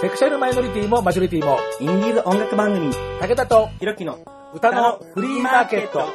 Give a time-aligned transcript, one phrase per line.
[0.00, 4.18] セクシャルマイノリティもマジョリティも、インディーズ音楽番組、武田とひろきの
[4.54, 6.08] 歌のフリーマーケット。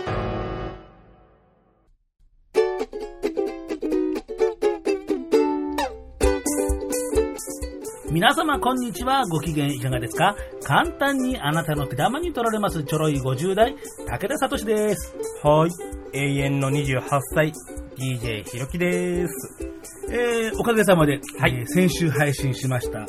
[8.12, 9.24] 皆様こんにちは。
[9.28, 10.36] ご機嫌いかがですか？
[10.64, 13.76] 簡単にあなたの手玉に取られますちょろい50代、
[14.08, 15.16] 武田聡です。
[15.44, 15.70] はい。
[16.18, 17.02] 永遠の28
[17.36, 17.54] 歳、
[17.98, 19.65] DJ ひろきです。
[20.12, 23.02] えー、おかげさまで、はいえー先週配信しました、え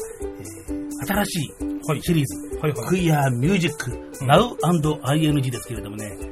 [0.72, 0.76] ー
[1.06, 1.52] 新しい
[2.02, 3.90] シリーズ、はいはいクイアミュージック、
[4.24, 6.26] Now&ING ですけれどもね、うん。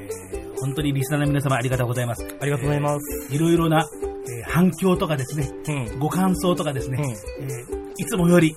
[0.00, 0.16] えー
[0.58, 2.24] 本当にリスナーの皆様ありがとうございます。
[2.40, 3.32] ありがとうございます。
[3.32, 5.98] いろいろな、えー反響とかですね、うん。
[6.00, 8.54] ご感想とかですね、うんえーいつもより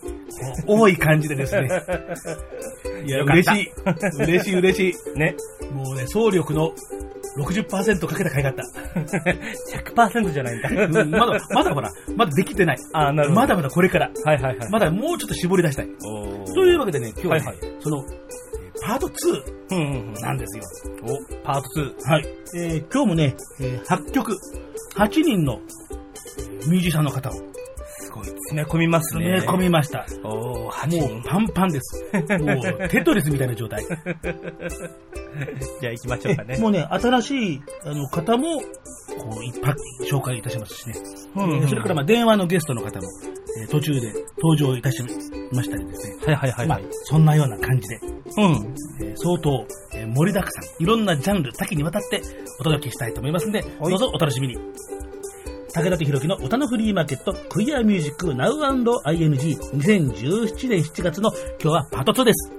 [0.68, 1.70] 多い感じでですね、
[3.06, 3.72] いや、嬉しい。
[4.22, 5.36] 嬉しい嬉し ね。
[5.62, 5.74] い。
[5.74, 6.74] もうね、総力の
[7.44, 8.64] 60%かけた甲斐があった。
[10.12, 11.02] 100%じゃないんだ。
[11.02, 12.78] うんまだ、まだほら、まだできてない。
[12.94, 14.12] あーなるほどまだまだこれから。
[14.26, 14.70] はいはいはい。
[14.72, 15.88] まだもうちょっと絞り出したい。
[16.54, 18.50] というわけでね、今日はね、はいはいその、えー
[18.82, 19.12] パート2
[19.72, 20.14] うんうんうん。
[20.14, 20.64] なんですよ。
[21.04, 22.10] お、パート2。
[22.12, 22.26] はい。
[22.56, 24.38] えー今日もね、えー8曲、
[24.96, 25.60] 8人の
[26.40, 27.34] えーミュージシャンの方を
[28.10, 28.26] すごい。
[28.26, 29.38] 詰め込みますね。
[29.42, 30.06] 詰め込みました。
[30.24, 31.24] おー、8も人う。
[31.26, 32.04] パンパンです。
[32.14, 32.20] も
[32.86, 33.84] うテトリスみたいな状態。
[33.86, 36.58] じゃあ行きましょうかね。
[36.58, 38.66] もうね、新しいあの方も、こ
[39.40, 39.78] う、一泊
[40.10, 40.96] 紹介いたしますしね。
[41.36, 43.08] うんえーそれから、まあ、電話のゲストの方も、
[43.62, 45.04] えー途中で登場いたし
[45.52, 46.16] ましたりですね。
[46.26, 46.84] はいはいはいはい。
[46.84, 48.12] まあ、そんなような感じで、うん。
[49.02, 52.22] えー相当、えー盛りだくさん、いろんなジャンル、多岐にわたって
[52.60, 54.58] お届けしたいと思いますので、はいどうぞお楽しみに。
[55.74, 62.52] 武田とひろきの歌のフリーマーケット、クイアミュージック Now&ING2017 年7月の今日はパート2です。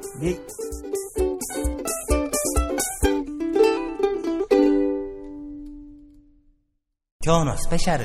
[7.25, 8.05] 今日のスペシャル。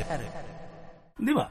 [1.25, 1.49] では、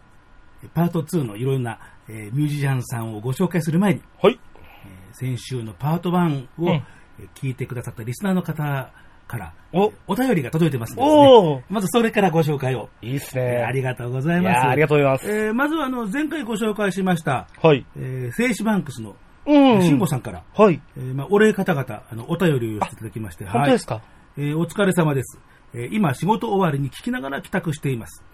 [0.75, 4.39] パート2のいろいろな、えーミュージシャンさんをご紹介する前に、はい。
[4.85, 8.91] えー先週のパート1を、うんえー聞いてくださったリスナーの方
[9.27, 12.89] から、お、お便りが届いてますのでね、まずそれからご紹介を。
[13.03, 13.65] いいっすえーね。
[13.65, 14.67] ありがとうございいます。
[14.67, 15.31] ありがとうございます。
[15.31, 17.85] えーまずはあの前回ご紹介しました、はい。
[17.97, 19.51] えー、静止バンクスのう
[19.83, 20.81] 慎吾さんから、はい。
[20.97, 24.01] えーまあ、お礼方々あのお便りをしていただきまして、本当ですか？
[24.39, 25.39] えーお疲れ様です、
[25.75, 28.25] えー今仕事終わりに聞きながら帰宅しています。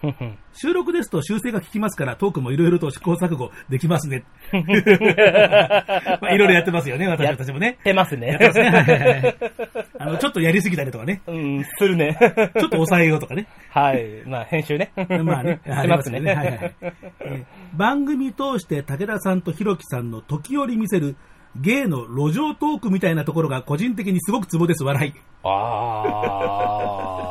[0.53, 4.23] 収録ですと修正が効きますからトークもいろいろと試行錯誤できますね。
[4.53, 7.77] まあいろいろやってますよね、私たちもね。
[7.83, 8.69] 出ますねやってますね。
[8.69, 9.35] はいはいはい
[9.99, 11.21] あの、ちょっとやりすぎたりとかね。
[11.27, 12.17] うん、するね。
[12.19, 13.47] ちょっと抑えようとかね。
[13.69, 14.23] はい。
[14.25, 14.91] まあ、編集ね。
[15.23, 16.19] まあね、 しますね。
[16.19, 21.15] はいはいはいえー番組通して武田さんとひろきさんの時折見せる
[21.55, 25.13] 芸の路上トークみたいなところが個人的にすごくツボです、笑い。
[25.43, 27.30] あ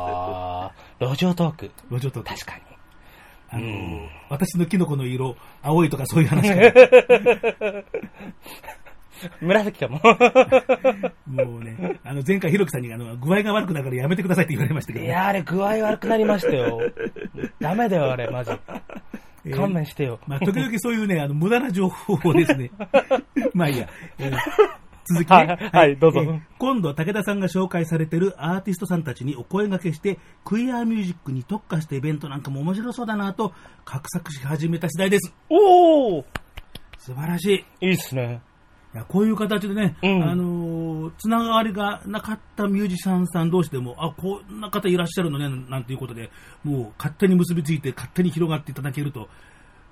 [1.01, 1.71] 路上トーク。
[1.89, 2.29] 路上トーク。
[2.29, 2.61] 確かに。
[3.53, 6.55] あのうん私のキノコの色、青いとかそういう話が
[9.41, 9.99] 紫かも。
[11.27, 15.09] もうね、あの前回ひろきさんにあの具合が悪くなるからやめてくださいって言われましたけど、ね。
[15.09, 16.79] いや、あれ、具合悪くなりましたよ。
[17.59, 18.51] ダメだよ、あれ、マジ。
[18.51, 20.19] えー勘弁してよ。
[20.27, 22.69] まあ、時々そういうね、あの、無駄な情報をですね。
[23.53, 23.89] まあいいや。
[24.19, 24.37] えー
[25.09, 25.35] 続きね。
[25.35, 33.53] はいはいどうぞえー今度、武田さんが紹介されてるアーティストさんたちにお声掛けして、クイアミュージックに特化したイベントなんかも面白そうだなと、
[33.85, 35.33] 画策し始めた次第です。
[35.49, 36.25] おー
[36.99, 37.87] 素晴らしい。
[37.87, 38.41] いいっすね。
[38.93, 46.29] いや、こういう形でね、うんあのーつながりがなかったミュージシャンさん同士でも、あ、こんな方いらっしゃるのね、なんていうことで、
[46.63, 49.27] もう勝手に結びついて、勝手に広がっていただけると、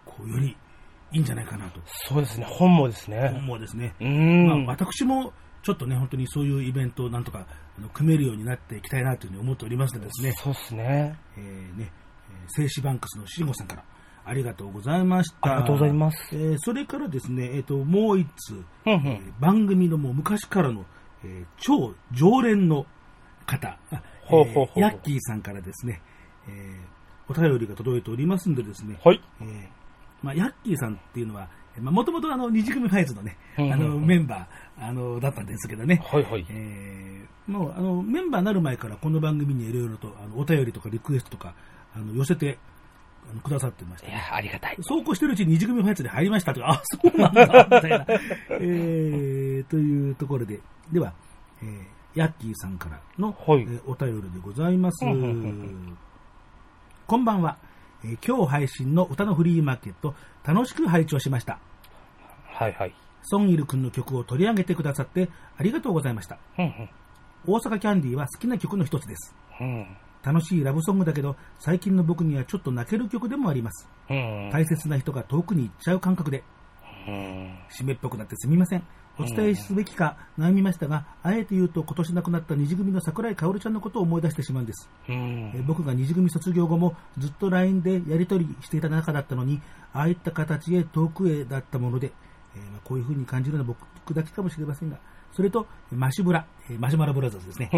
[0.06, 0.56] こう、より
[1.12, 3.34] いいんじゃないかなとそうですね、本望ですね。
[3.36, 3.96] 思うですね。
[4.00, 4.48] うーん。
[4.48, 5.34] まあ、私も、
[5.64, 7.46] ちょっとね、本当にそういうイベントをなんとか
[7.94, 11.18] 組めるようになっていきたいなというふうに思っておりますのでですね、そうっすね。
[11.38, 11.92] えーね、
[12.30, 13.84] えー静止バンクスの慎吾さんから、
[14.26, 15.52] ありがとうございました。
[15.52, 19.12] ありがとうございますえーそれからですね、えっ、と、もう一通、ふんふん。
[19.12, 20.86] えー番組のもう昔からの、
[21.24, 22.86] えー超常連の
[23.46, 26.02] 方、あほうほうほうえーヤッキーさんからですね、
[26.48, 27.00] えー
[27.32, 29.22] お便りが届いておりますんでですね、はい。
[29.42, 29.79] えー
[30.22, 31.50] まあ、ヤッキーさんっていうのは、
[31.80, 36.46] もともとあの、二次組ファイズのね、あの、メンバー、あの、だったんですけどね、はいはい。
[36.50, 41.56] えーもう、あの、メンバーになる前からこの番組にいろいろと、あの、お便りとかリクエストとか、
[41.96, 42.60] あの、寄せて、
[43.30, 44.78] あのくださってましたね、いや、ありがたい。
[44.82, 48.06] そうこうしてるうちに二次組ファイツで入りましたとか、あ、そうなんだ、みたいな。
[48.62, 50.60] えー、というところで、
[50.92, 51.14] では、
[51.62, 55.06] えー、ヤッキーさんからの、はいえーお便りでございます。
[57.08, 57.58] こんばんは、
[58.04, 60.16] えー今日配信の歌のフリーマーケット、
[60.46, 61.60] 楽しく拝聴しました。
[62.46, 62.94] はいはい。
[63.24, 66.38] ソンイル君の曲を取り上げてくださってありがとうございました。
[67.46, 69.36] 大阪キャンディーは好きな曲の一つです。
[69.60, 69.98] うん。
[70.24, 73.88] 楽しいラブソングだけど、最近の僕にはちょっと泣ける曲でもあります。
[74.10, 74.50] うん。
[74.52, 76.44] 大切な人が遠くに行っちゃう感覚で、
[77.08, 77.60] うん。
[77.70, 78.84] 締めっぽくなってすみません。
[79.20, 84.90] お伝えすべきか悩みましたが、あえて言うと今年亡くなった二次組の桜井薫ちゃんのことを思い出してしまうんです。
[85.10, 89.62] うんえー僕が二次組卒業後もずっと LINE でやり取りしていた中だったのに、
[89.94, 92.12] ああいった形へ遠くへだったもので、
[92.56, 93.76] えーまあ、こういう風に感じるのは
[94.06, 94.98] 僕だけかもしれませんが、
[95.32, 97.70] それと、マシュブラ、えーマシュマロブラザーズですね。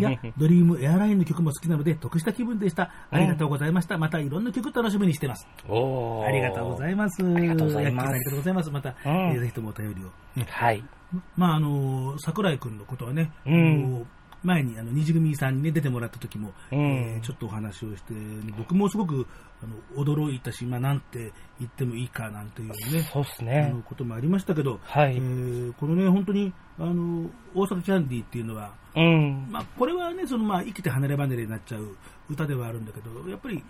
[0.00, 2.90] いや、ドリームエアラインの曲も好きなので、得した気分でした。
[3.10, 3.98] ありがとうございました。
[3.98, 5.46] またいろんな曲楽しみにしてます。
[6.26, 7.22] ありがとうございます。
[7.24, 8.70] ありがとうございますありがとうございます。
[8.70, 8.90] また、
[9.40, 10.08] ぜひともお便りを。
[10.38, 10.82] ねはい。
[11.36, 13.30] まあ、あのー桜井くんのことはね、
[14.42, 18.14] 前にあの二次組さんに、ね、出てもらった時も、うんえーちょっとお話をして、
[18.56, 19.26] 僕もすごく
[19.62, 19.66] あ
[19.98, 23.82] の驚いたし、まあ、なんて言ってもいいかなんていうね、そうっすあねの。
[23.82, 29.48] こともありましたけど、はいえーこのね、本当にあの大阪キャンディーっていうのは、うん。
[29.50, 31.96] まあ、これはね、そのまあ生きて離れ離れになっちゃう
[32.30, 33.62] 歌ではあるんだけど、やっぱり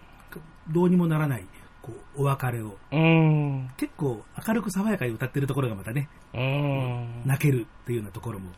[0.70, 1.44] どうにもならない
[1.80, 3.70] こうお別れを、うん。
[3.76, 7.22] 結構明るく爽やかに歌ってるところがまたね、うん。
[7.24, 8.50] 泣けるっていうようなところも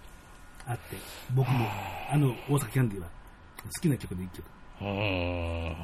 [0.70, 0.96] あって、
[1.34, 1.66] 僕も
[2.10, 3.08] あの大阪キャンディーは
[3.64, 4.44] 好きな曲の一曲。
[4.80, 5.76] うん。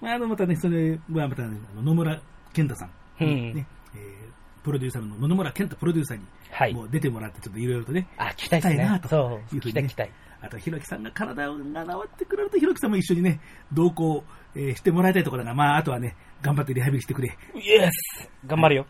[0.00, 2.20] まあ、あのまたね、それはまた、ね、あの野村
[2.52, 2.90] 健太さん、
[3.20, 4.28] うんねえー
[4.64, 8.74] プロデューサーの野々村健太プロデューサーにはいもう出てもらって、ちょっといろいろとね、あ、聞きたいですね。
[8.74, 9.54] 聞きたいなとそう。
[9.54, 10.12] いうふうにね。
[10.40, 13.40] あと、ひろきさんが体が治ってくれると、ひろきさんも一緒にね、
[13.72, 17.36] 同行、えーしてもらいたいところだが、まあ、あとはね、頑張ってリハビリしてくれ。
[17.54, 18.86] イエス頑張るよ。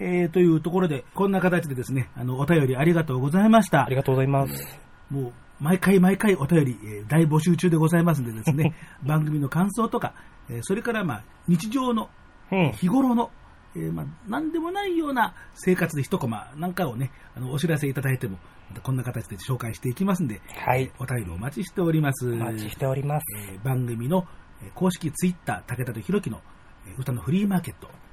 [0.00, 3.96] えーというところで、こんな形でですね、あの、お便りありがとうございましたあり。
[3.96, 4.78] がとうございます。
[5.10, 8.74] もう、毎回毎回お便り、えー大募集中でございますんでですね、
[9.04, 10.14] 番組の感想とか、
[10.48, 12.08] えーそれから、まあ、日常の、
[12.52, 12.72] うん。
[12.72, 13.30] 日頃の、
[13.74, 18.38] えーまあ、なんでもないような生活で一コマなんかをね、あの、お知らせいただいても、
[18.82, 20.90] こんな形で紹介していきますんで、はい。
[20.98, 22.30] お便りお待ちしております。
[22.30, 23.24] お待ちしております。
[23.50, 24.26] えー番組の
[24.62, 26.40] えー公式ツイッター、武田とひろきの
[26.86, 28.07] えー歌のフリーマーケット、えー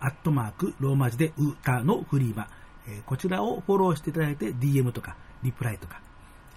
[0.00, 2.48] アットマーク、ローマ字で歌のフリーマ、
[2.88, 6.00] えーこちらをフォローしていただいて、DM とか、リプライとか、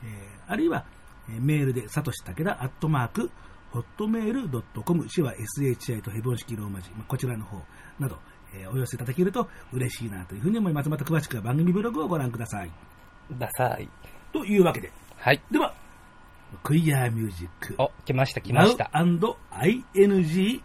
[0.03, 0.85] えーあるいは、
[1.29, 3.29] えーメールで、さとし武田、アットマーク、
[3.71, 7.57] ホットメールドットコム、市は SHI とヘボン式ローマ字、まあこちらの方
[7.99, 8.17] など、
[8.55, 10.89] えーお寄せいただけると嬉しいなというふうに思います。
[10.89, 12.71] また詳しくは番組ブログをご覧ください。
[13.37, 13.89] ダサい。
[14.31, 15.41] というわけで、はい。
[15.51, 15.73] では、
[16.61, 17.75] クイアミュージック。
[17.79, 18.91] お、来ました、来ました。
[18.93, 20.61] Now&ING、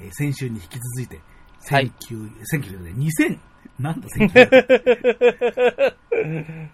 [0.00, 1.20] えー先週に引き続いて、
[1.68, 2.30] はい19
[2.60, 3.38] 1900で2000、
[3.78, 5.94] なんだ1900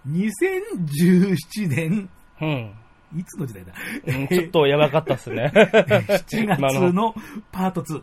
[0.08, 2.08] 2017年、
[2.40, 2.74] うん。
[3.16, 3.72] いつの時代だ？
[4.06, 5.50] うんちょっとやばかったっすね。
[5.54, 7.14] 7今月の
[7.52, 8.02] パート2。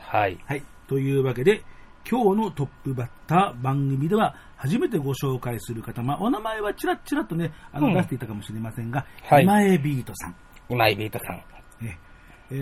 [0.00, 0.38] はい。
[0.46, 0.62] はい。
[0.86, 1.62] というわけで、
[2.08, 10.34] 今日のトップバッター番組では初めてご紹介する方、まあ、お名前はちらっちらっとね、あの、うん出していたかもしれませんが、はい今江ビートさん。
[10.70, 11.36] 今井ビートさん。
[11.84, 11.98] ね
[12.50, 12.54] え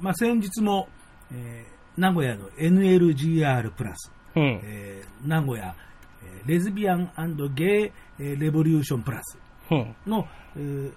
[0.00, 0.88] ーまあ、先日も、
[1.32, 4.60] えー名古屋の NLGR プラス、うん。
[4.64, 5.74] えー名古屋、
[6.22, 7.10] えーレズビアン
[7.54, 9.38] ゲイ、えーレボリューションプラス
[9.70, 9.94] うん。
[10.06, 10.26] の、
[10.56, 10.92] えー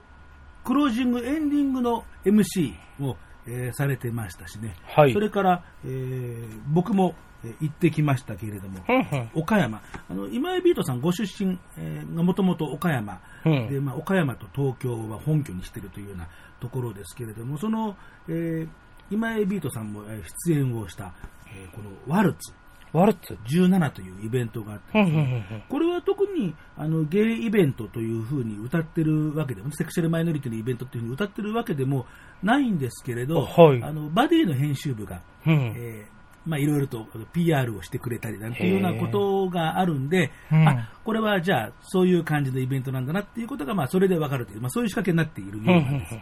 [0.66, 3.16] クロージング、エンディングの MC を、
[3.48, 5.14] えーされてましたしね、はい。
[5.14, 7.16] それから、えー僕も、
[7.46, 9.30] えー行ってきましたけれども、うんうん。
[9.36, 13.68] 岡山、あの今井ビートさんご出身、えーがもともと岡山、うん。
[13.70, 16.28] でまあ、岡山と東京は本拠にしているというような
[16.60, 17.96] ところですけれども、その、
[18.28, 18.68] えー
[19.10, 21.14] 今井ビートさんもえー出演をした、
[21.48, 22.54] えーこのワルツ。
[22.94, 32.06] ワルツ？17というイベントがあって、これは特にあのゲイイベントというふうに歌ってるわけでも、セクシャルマイノリティのイベントというふうに歌ってるわけでも
[32.42, 33.84] ないんですけれど、はい。
[33.84, 35.74] あのバディの編集部が、うん。
[35.76, 36.18] えー
[36.50, 40.68] まあ、いろいろと PR をしてくれたりなんていうようなことがあるんで、うん。
[40.68, 46.16] あこれはじゃあ、そういう感じのイベントなんだなっていうことが、まあ、それでわかるという、まあ、そういう仕掛けになっているようなんです。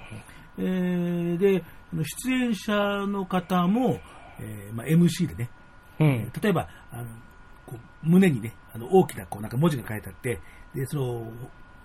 [0.58, 1.64] えーで、
[2.26, 2.74] 出演者
[3.08, 4.00] の方も、
[4.40, 5.50] えーまあ、MC でね、
[6.00, 6.32] うん。
[6.42, 7.06] 例えば、あの
[7.66, 10.40] こう胸にね、あの大きなこうなんか文字が書いてあって、
[10.74, 11.32] で、その、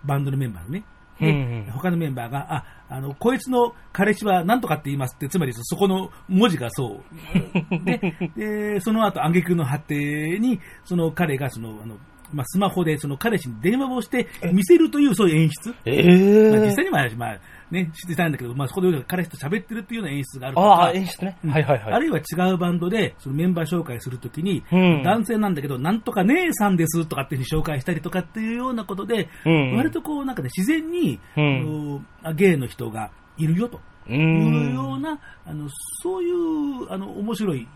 [0.05, 0.85] バンドのメンバーのね、
[1.21, 7.05] でうんうん他のメンバーが、あ、あの、こいつの彼氏は何とかって言いますって、つまりそこの文字がそう。
[7.85, 11.99] で、でその後、挙句の果てに、その彼が、その、あの、
[12.33, 15.75] まあ、スマホでその彼氏に電話をして見せるというそういう演出。
[15.85, 20.67] えまあ、実え際には、まあ、ね、知ってたんだけど、まあ、そこで彼氏と喋ってるっていうような演出があるとか。
[20.69, 21.39] ああ、演出ね。
[21.45, 21.93] うんはいはいはい。
[21.93, 33.81] あるいは違うバンドで、そのメンバー紹介するときに、うん男性なんだけど、なんとか姉さんですとかっていうふうに紹介したりとかっていうようなことで、うん割とこう、なんかね、自然に、うんあのゲイの人がいるよと。
[34.09, 34.13] う。
[34.13, 35.69] いうようんな、あの、
[36.03, 37.67] そういう、あの、面白い、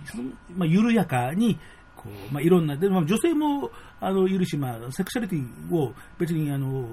[0.56, 1.58] まあ、緩やかに、
[1.96, 3.70] こう、まあ、いろんな、で、まあ、女性も、
[4.00, 6.86] あの、いるし、まあ、セクシャリティを別に、あの、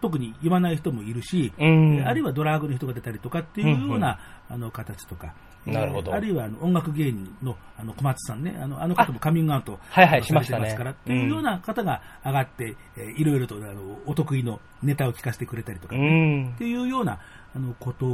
[0.00, 2.02] 特に言わない人もいるし、うん。
[2.06, 4.18] あるいはドラァグの人が出たりとかっていうような、
[4.48, 6.14] あの形とか、なるほど。
[6.14, 16.54] あるいはあの音楽芸人のあの小松さんね、あのあの方もカミングアウトはいはいされてしますから、っていうような方が上がって、えーいろいろとあのお得意のネタを聞かせてくれたりとか、うっん。
[16.58, 17.18] ていうような
[17.54, 18.06] あのこと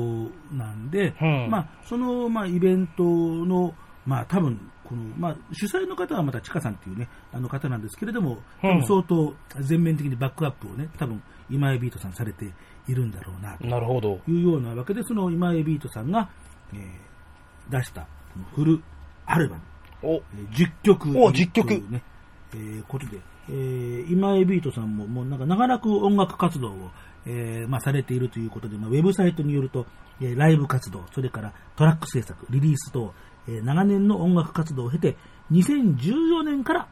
[0.54, 1.48] なんで、うん。
[1.50, 3.74] まあ、その、まあ、イベントの、
[4.06, 8.78] まあ、多分この、まあ、主催の方はまた、ちかさんっていうね、あの方なんですけれども、多うん。
[8.78, 12.52] 分相当全面的にバックアップをね、多分今井ビートさんされて
[12.88, 13.66] いるんだろうな、と。
[13.66, 14.20] なるほど。
[14.28, 16.30] いうようなわけで、その今井ビートさんが、
[16.72, 17.12] えー
[17.70, 18.08] 出した
[18.56, 18.82] フル
[19.24, 19.62] アルバム、
[20.02, 21.68] お、えー10曲お10曲。
[21.68, 22.02] というね、
[22.54, 26.90] えーことで、えー今井ビートさんももうなんか長らく音楽活動を、
[27.24, 29.86] えーまあ、されているということで、まあ、ウェブサイトによると、
[30.20, 33.14] えーライブ活動、それからトラック制作、リリース等、
[33.46, 35.16] えー長年の音楽活動を経て、
[35.52, 36.88] 2014年から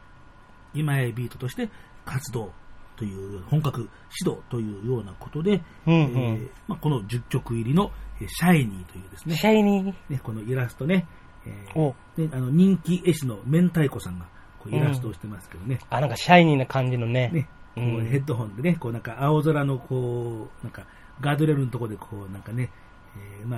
[0.73, 1.69] 今井ビートとして
[2.05, 2.53] 活動
[3.01, 3.89] という本格
[4.21, 7.89] 指導というようなことで、うんうんえーまあ、この10曲入りの、
[8.21, 9.95] えーシャイニーというですね、シャイニー。
[10.07, 11.07] ね、このイラストね、
[11.47, 14.27] えーお、であの人気絵師の明太子さんが
[14.59, 17.31] こうイラストをしてますけどね、あ、なんかシャイニーな感じのね。
[17.33, 20.85] ねこううんヘッドホンでね、こうなんか青空のこう、なんか
[21.19, 22.69] ガードレールのところでこうなんかね、
[23.39, 23.57] えーま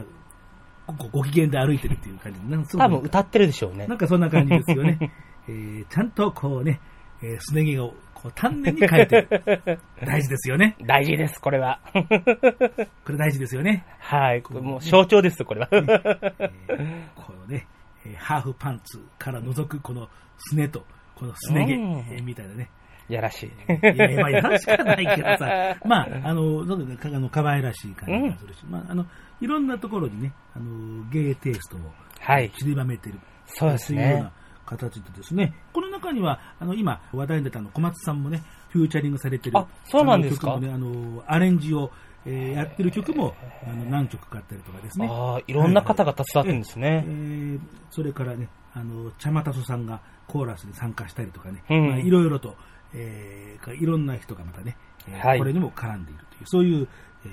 [0.87, 3.95] あ、ごご機嫌で歩いてるっていう感じで、なん多分歌ってるでしょうねな。
[3.95, 5.11] んかそんな感じですよね。
[5.49, 6.79] えーちゃんとこうね、
[7.21, 7.93] えーすね毛を
[8.23, 9.79] こう丹念に描いてる。
[10.05, 10.77] 大事ですよね。
[10.85, 11.81] 大事です、これは。
[11.91, 13.85] これ大事ですよね。
[13.99, 14.41] はい。
[14.41, 15.67] これもう象徴です、これは。
[15.71, 17.67] えーこのね、
[18.05, 22.69] えーハーフパンツから覗くこのすねと、このすね毛、うんえーみたいなね。
[23.09, 23.47] やらしい。
[23.47, 29.05] いやいや、まあ、やらしかないけどさ、 まあ、あの、そうだね、かあの、可愛らしい感じがするし、まあ、あの、
[29.41, 31.79] いろんなところにね、あの、ゲイテイストを
[32.21, 33.19] はい散りばめてる。
[33.47, 34.31] そうですねいうような。
[34.77, 39.57] 形でですね、この中には、あの、今、話題に出たあの、小松さんもね、フューチャリングされてる。
[39.57, 40.59] あそうなんですか？
[40.59, 41.91] ね、あの、アレンジを、
[42.25, 43.35] えーやってる曲も、
[43.67, 45.07] あの、何曲かあったりとかですね。
[45.09, 47.05] ああ、いろんな方が携わってるんですえね。
[47.07, 47.59] ー
[47.91, 52.55] それからね、あの、茶そさんがコーラスに参加したりとかね、うんまあいろいろと、
[52.93, 54.77] えーいろんな人がまたね、
[55.07, 56.87] えーはいこれにも絡んでいるという、そういう、
[57.25, 57.31] えー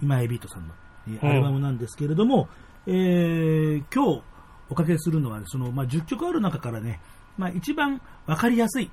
[0.00, 0.74] 今井ビートさんの、
[1.08, 2.48] えーうんアルバムなんですけれども、
[2.86, 4.22] えー今日
[4.70, 7.00] おかけするのは、その、まあ、10曲ある中からね、
[7.36, 8.90] まあ、一番わかりやすい、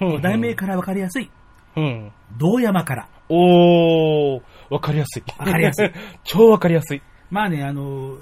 [0.00, 1.30] うん題名からわかりやすい、
[1.76, 2.12] うん。
[2.38, 3.08] 道山から。
[3.28, 5.24] おー、わかりやすい。
[5.38, 5.92] わかりやすい。
[6.24, 7.02] 超わかりやすい。
[7.30, 8.16] まあね、あの、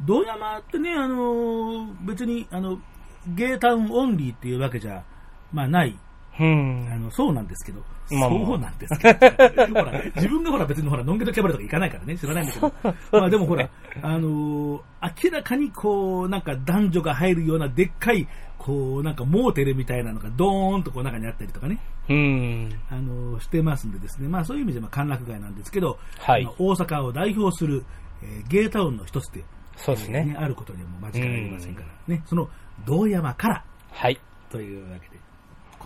[0.00, 2.78] 道山ってね、あの、別に、あの、
[3.26, 5.04] ゲータウンオンリーっていうわけじゃ、
[5.52, 5.98] まあない、
[6.40, 6.88] うん。
[6.92, 7.80] あの、そうなんですけど、
[8.10, 8.46] まあまあ。
[8.46, 12.72] そうなんですけど、 ほら、自分がほら別にほら、ノンゲとキャバレとか行かないからね、知らないんだけど、
[13.12, 13.68] まあでもほら、
[14.02, 14.82] あの
[15.22, 18.28] 明らかにこう、なんか男女が入るようなでっかい、
[18.58, 21.78] こう、なんかモーテルみたいなのがドーンとこう中にあったりとかね、
[22.08, 22.70] うん。
[22.90, 26.48] あのしてますんでですね、まあそういう意味でまあ歓楽街なんですけど、はい。
[26.58, 27.84] 大阪を代表する、
[28.22, 29.44] えーゲータウンの一つで、
[29.76, 30.36] そうですね。
[30.38, 32.48] あることにはもう間違いありませんから、ね、その
[32.84, 34.18] 道山からはい。
[34.50, 35.20] というわけで、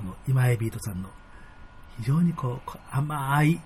[0.02, 1.09] この今江ビートさんの
[1.99, 3.61] 非常にこう甘い、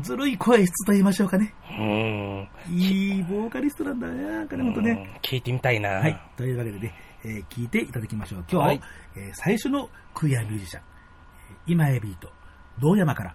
[0.00, 1.52] ずるい声質と言いましょうかね。
[1.78, 2.48] うん。
[2.74, 4.90] いいボーカリストなんだね、金本ね。
[4.90, 5.90] うん聞いてみたいな。
[5.90, 6.18] はい。
[6.36, 6.94] というわけでね、
[7.24, 8.44] えー聞いていただきましょう。
[8.50, 8.80] 今日、はい
[9.16, 10.82] えー最初のクイアミュージシャン、
[11.50, 12.32] えー今江ビート、
[12.80, 13.34] 道山から。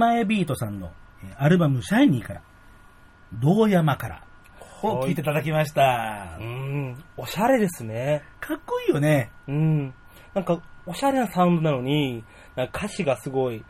[0.00, 0.92] 今江ビートさんの
[1.22, 2.42] えーアルバムシャイニーから、
[3.34, 4.22] 道山から
[4.82, 6.42] を聴いていただきましたう。
[6.42, 8.22] ん、おしゃれですね。
[8.40, 9.30] かっこいいよね。
[9.46, 9.94] うん。
[10.32, 12.24] なんか、おしゃれなサウンドなのに、
[12.56, 13.62] なんか歌詞がすごい、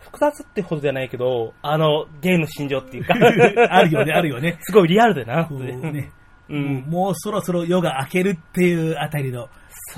[0.00, 3.14] 複雑ってほどじゃないけど、あの、ゲイの心情っていうか、
[3.70, 4.56] あるよね、あるよね。
[4.66, 6.10] すごいリアルだなね、
[6.48, 6.84] うん。
[6.88, 9.48] もうそろそろ夜が明けるっていうあたりの、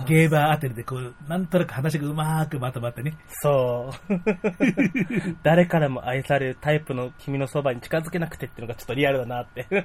[0.06, 3.14] ゲーバーあたりでこう、なんとなく話がうまーくまとまってね。
[3.42, 4.14] そう。
[5.42, 9.66] 誰からも愛されるタイプの君のそばに近づけなくてっていうのがちょっとリアルだなって。
[9.70, 9.80] え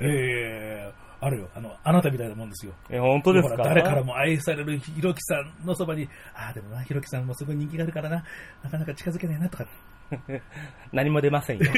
[0.00, 1.50] えあるよ。
[1.54, 2.72] あの、あなたみたいなもんですよ。
[2.88, 3.56] え、本当ですか？
[3.56, 8.24] ほら誰からも愛されるひろきさんのそばに、ああ、でもな、ひろきさんもすごい人気があるからな、
[8.62, 9.66] なかなか近づけないなとか。
[10.92, 11.66] 何も出ませんよ。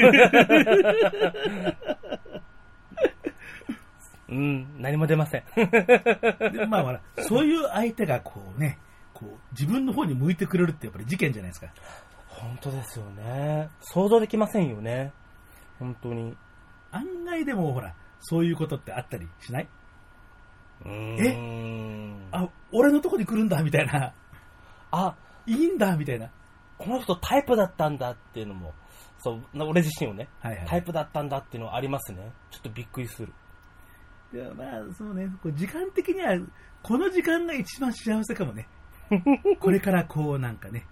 [4.33, 5.43] うん、何も出ません。
[5.55, 8.79] でまあほら、そういう相手がこうね、
[9.13, 11.67] こう、自分の方に向いてくれるってやっぱり事件じゃないですか。
[12.27, 13.69] 本当ですよね。
[13.81, 15.13] 想像できませんよね。
[15.77, 16.35] 本当に。
[16.91, 19.67] 案外でもほら、そういうことってあったりしない？
[20.85, 24.13] うーんあ、俺のとこに来るんだ、みたいな。
[24.91, 25.15] あ、
[25.45, 26.29] いいんだ、みたいな。
[26.77, 28.73] この人タイプだったんだっていうのも、
[29.19, 32.31] そう、な俺自身をね、はいはいタイプだったんだっていうのはありますね。
[32.49, 33.31] ちょっとびっくりする。
[34.33, 36.37] いや、まあ、そうね、こう時間的には、
[36.81, 38.67] この時間が一番幸せかもね。
[39.59, 40.85] これからこうなんかね、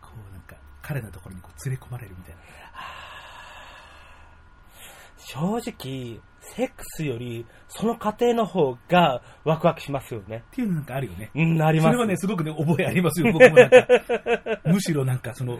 [0.00, 2.40] こうなんか、彼のところにこう連れ込まれるみたいな。
[5.16, 10.44] 正直、セックスより、その過程の方がワクワクしますよね。
[10.52, 11.30] っていうのなんかあるよね。
[11.34, 11.92] うん、あります。
[11.92, 13.86] それはね、すごくね、覚えありますよ、僕もなんか。
[14.64, 15.58] むしろなんかその、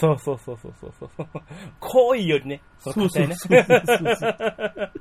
[0.00, 1.26] そうそうそうそうそうそう。
[1.80, 3.34] 行為よりね、その過程ね。
[3.34, 4.92] そうそうそうそうそう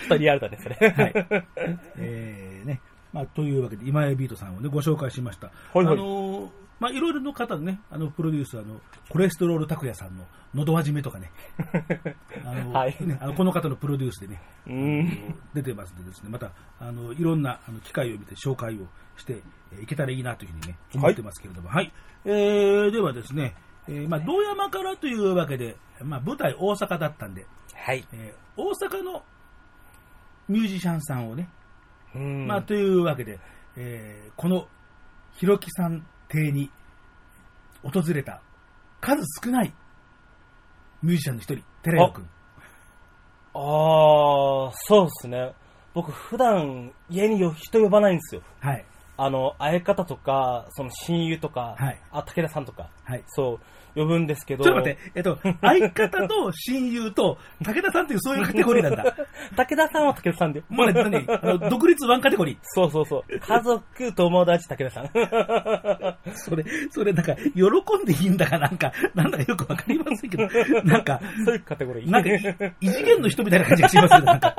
[0.00, 0.74] ちょっとリアルだね、それ。
[0.74, 1.12] はい。
[1.98, 2.80] えーね。
[3.12, 5.46] まあ、というわけで、今江ビートさんをね、ご紹介しました。
[5.72, 11.30] はいはいあのーまあ、いろいろの方のね、あの、プロデュース、あの、コレステロール拓也さんの、のどわじめとかね。
[12.44, 15.34] あの、はいね、あのこの方のプロデュースでね、うん。
[15.54, 19.40] 出てますのでですね、また、あの、いろんなあの機会を見て紹介をして
[19.72, 21.92] えーいけたらいいなというふうにね、思ってますけれども、はい。
[22.24, 23.54] えー、ではですね、
[23.86, 28.04] えー、まあ、道山からというわけで、まあ、舞台大阪だったんで、はい。
[28.12, 29.24] えー大阪の
[30.48, 31.48] ミュージシャンさんをね、
[32.14, 32.46] うん。
[32.46, 33.38] まあ、というわけで、
[33.76, 34.68] えーこの、
[35.34, 36.70] ひろきさん邸に
[37.82, 38.40] 訪れた
[39.00, 39.72] 数少ない
[41.02, 42.24] ミュージシャンの一人、寺山くん。
[43.54, 45.52] ああ、そうですね。
[45.92, 48.42] 僕、普段、家に人呼ばないんですよ。
[48.60, 48.84] はい。
[49.16, 53.22] あの、相方とか、その親友とか、はいあ、武田さんとか、はい。
[53.26, 53.60] そう、
[53.94, 54.64] 呼ぶんですけど。
[54.64, 59.04] ちょっと待って、えっと、 相方と親友と武田さんっていうそういうカテゴリーなんだ。
[59.56, 60.62] 武田さんは武田さんで。
[60.68, 61.24] もうね、何？
[61.30, 62.58] あの独立ワンカテゴリー。
[62.62, 63.38] そうそうそう。
[63.38, 66.34] 家族、友達、武田さん。
[66.34, 67.42] それ、それなんか、喜
[68.02, 70.48] んでいいんだかなんか、なんだかよくわかりませんけど、
[70.84, 72.10] なんか、そういうカテゴリー。
[72.10, 74.54] なんかい、異次元の人みたいな感じがしますけど、なんか。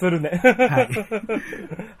[0.00, 0.40] するね。
[0.42, 0.88] はい。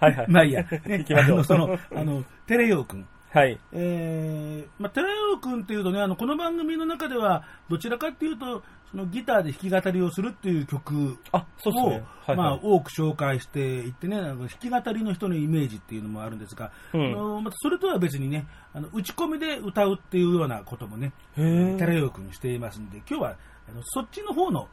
[0.00, 0.26] はいはい。
[0.28, 0.62] まあいいや。
[0.62, 3.06] ね行きましょうあの、その、あの、テレヨウくん。
[3.32, 3.60] はい。
[3.72, 12.04] えー、まあ、テレヨウくんっていうとね、あの、この番組の中では、どちらかっていうと、そのギターで弾き語りをするっていう曲あ、そうですを、ね。
[12.26, 12.60] はい、まあ、はい。
[12.64, 23.36] 多く紹介していってね、あの弾き語りの人のイメージっていうのもあるんですが、うんあのまたそれとは別にね、あの打ち込みで歌うっていうようなこともね、テレヨウくんしていますんで、今日は
[23.68, 24.66] あのそっちの方の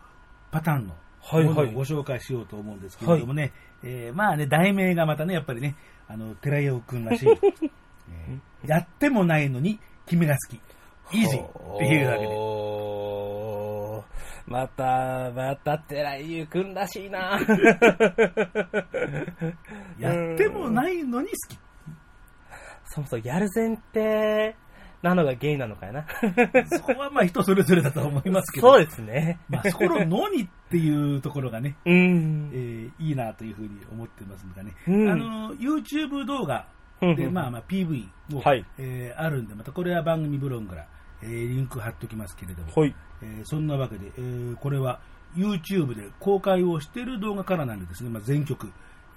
[0.50, 0.96] パターンの
[1.30, 1.74] はいはい。
[1.74, 3.52] ご紹介しようと思うんですけれどもね、
[3.84, 5.76] えーまあね、題名がまたね、やっぱりね、
[6.08, 10.60] あの、テレヨウくんらしい、 えーやってもないのに君が好き、
[11.16, 14.18] イージーっていうわけで。
[14.48, 17.38] また、また、寺井優くんらしいな。
[20.00, 21.60] やってもないのに好き。
[22.86, 24.56] そもそもやる前提
[25.02, 26.06] なのがゲイなのかやな。
[26.72, 28.70] そこはまあ人それぞれだと思いますけど。
[28.72, 29.40] そうですね。
[29.50, 32.50] まあ、そこののにっていうところがね、うえん。
[32.52, 36.68] ーいいなというふうに思ってますがね、うんあの YouTube 動画
[37.02, 40.88] で、まあまあ PV も、はいえーあるんで、またこれは番組ブログから、
[41.22, 42.96] えーリンク貼っておきますけれども、はい。
[43.22, 45.00] えーそんなわけで、えーこれは
[45.36, 48.72] YouTube で公開をしている動画からなんでですね、まあ、全曲、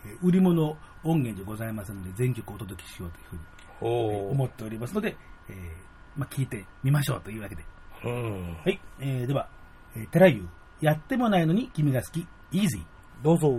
[0.05, 3.43] えー売り物音源でございますので、全曲お届けしようというふうに
[3.87, 5.17] 思っておりますので、
[5.49, 5.57] えー
[6.17, 7.65] まあ、聞いてみましょうというわけで。
[8.05, 8.57] うん。
[8.57, 9.49] はい、えーでは、
[9.97, 12.83] えラユー、やってもないのに君が好き、イージー。
[13.23, 13.59] どうぞ。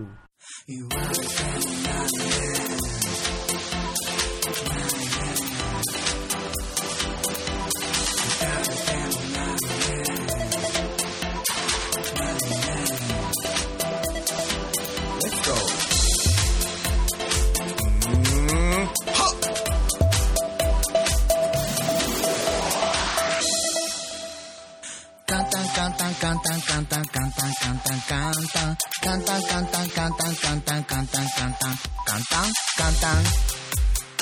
[26.22, 31.74] 簡単簡単簡単簡単簡単簡単簡単簡単簡単簡単簡単簡単
[32.06, 32.46] 簡単
[32.78, 33.10] 簡単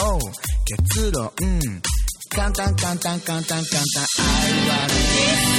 [0.07, 0.19] おう
[0.63, 1.29] 結論
[2.29, 5.58] 簡単簡単簡単簡単 I wanna kiss you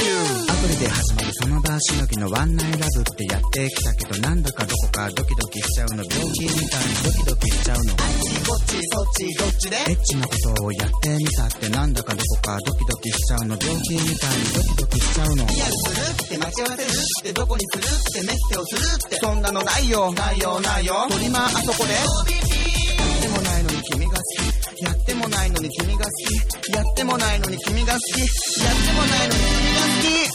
[0.61, 24.21] プリで始まるその場しのぎのワンナイラブってやってきたけどなんだかどこかドキドキしちゃうの病気みたいにドキドキしちゃうのあっちこっちそっちどっちでエッチなことをやってみたってなんだかどこかドキドキしちゃうの病気みたいにドキドキしちゃうのいやするって待ち合わせるってどこにするってメッセをするってそんなのないよないよないよトリマーあそこでやってもないのに君が好
[24.77, 26.11] きやってもないのに君が好
[26.61, 30.30] きやってもないのに君が好きやってもないのに君が好き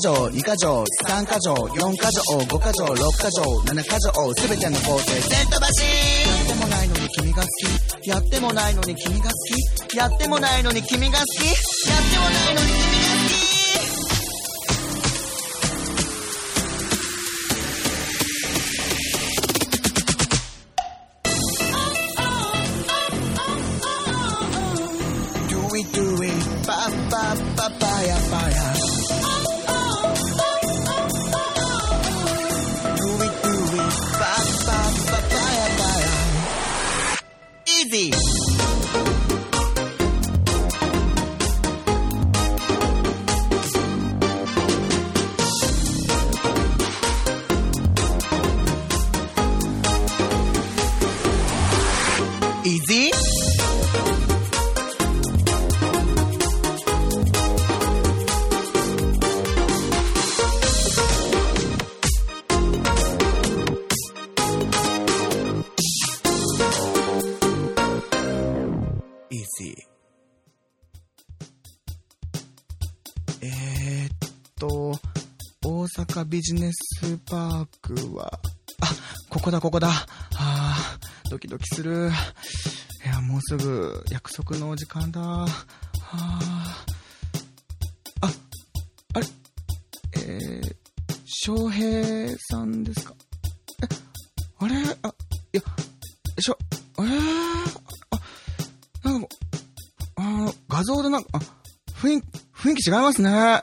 [0.00, 5.04] 条2か条3か条4か条5か条6か条7か条すべての工程。
[5.04, 5.82] 全飛ばし
[6.24, 7.48] やってもないのに君が好
[8.00, 8.08] き。
[8.08, 9.36] やってもないのに君が好
[9.88, 9.96] き。
[9.96, 11.38] やってもないのに君が好き。
[11.88, 12.59] やってもないのに君が好き。
[76.40, 78.40] ビジネスパークは、
[78.80, 78.86] あ、
[79.28, 79.88] ここだ、ここだ。
[79.88, 80.06] は
[80.38, 80.98] あ、
[81.28, 82.10] ドキドキする。
[83.04, 85.20] いや、もうすぐ約束のお時間だ。
[85.20, 85.46] は
[86.08, 86.86] あ、
[88.22, 88.30] あ、
[89.12, 89.26] あれ？
[90.16, 90.76] えー、
[91.26, 93.14] 翔平さんですか？
[93.82, 93.88] え、
[94.60, 94.76] あれ？
[95.02, 95.14] あ、
[95.52, 95.62] いや、
[96.38, 96.56] しょ、
[97.00, 97.08] えー、
[98.12, 99.28] あ、なんか、
[100.16, 101.38] あの、画像でなんか、あ、
[101.96, 103.62] 雰囲気、雰囲気違いますね。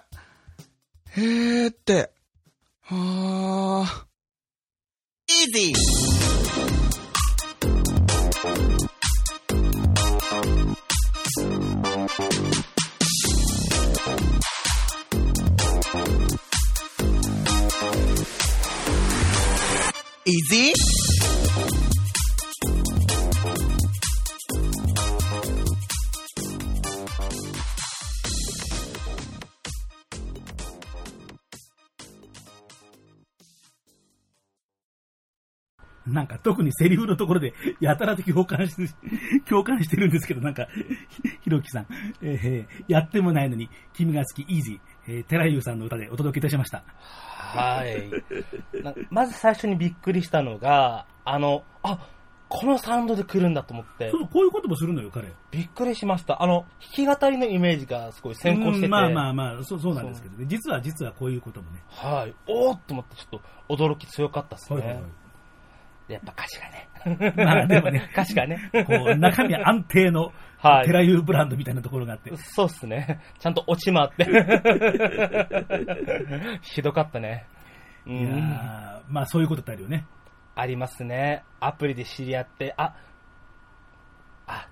[36.67, 38.93] にセリフのところで やたらと共感して、
[39.49, 40.67] 共感してるんですけど、なんか、
[41.09, 41.87] ひ ひろきさん、
[42.21, 46.83] えーやってもないのに君が好き、イージー、えー、寺優さんの歌でお届けいたしました。
[46.97, 48.83] はい。
[48.83, 52.07] なまず最初にびっくりしたのが、あの、あ、
[52.49, 55.33] このサウンドで来るんだと思ってそ、う、こういうこともするのよ、彼。
[55.51, 56.41] びっくりしました。
[56.41, 60.45] あの、弾き語りのイメージがすごい先行してて、うんまあまあまあ、そうそうなんですけどね。
[60.47, 61.83] 実は実はこういうこともね。
[61.87, 62.33] はい。
[62.47, 64.79] おーっと思ってちょっと驚き強かったですね。
[64.79, 65.26] はいはいはいで
[66.07, 66.89] やっぱ歌詞がね。
[67.45, 68.69] まあでもね 歌詞がね。
[68.85, 72.35] こう、中身安定の、はいテラユーブランドみたいなところがあって。
[72.35, 73.21] そうっすね。
[73.37, 74.25] ちゃんと落ちもあって。
[76.63, 77.45] ひどかったね。
[78.07, 80.07] ういやまあそういうことってあるよね。
[80.55, 81.43] ありますね。
[81.59, 82.95] アプリで知り合って、あ、
[84.47, 84.67] あ、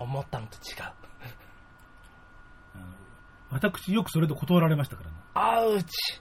[0.00, 0.90] 思ったのと違う。
[3.50, 5.16] 私よくそれで断られましたからね。
[5.34, 6.20] アウチ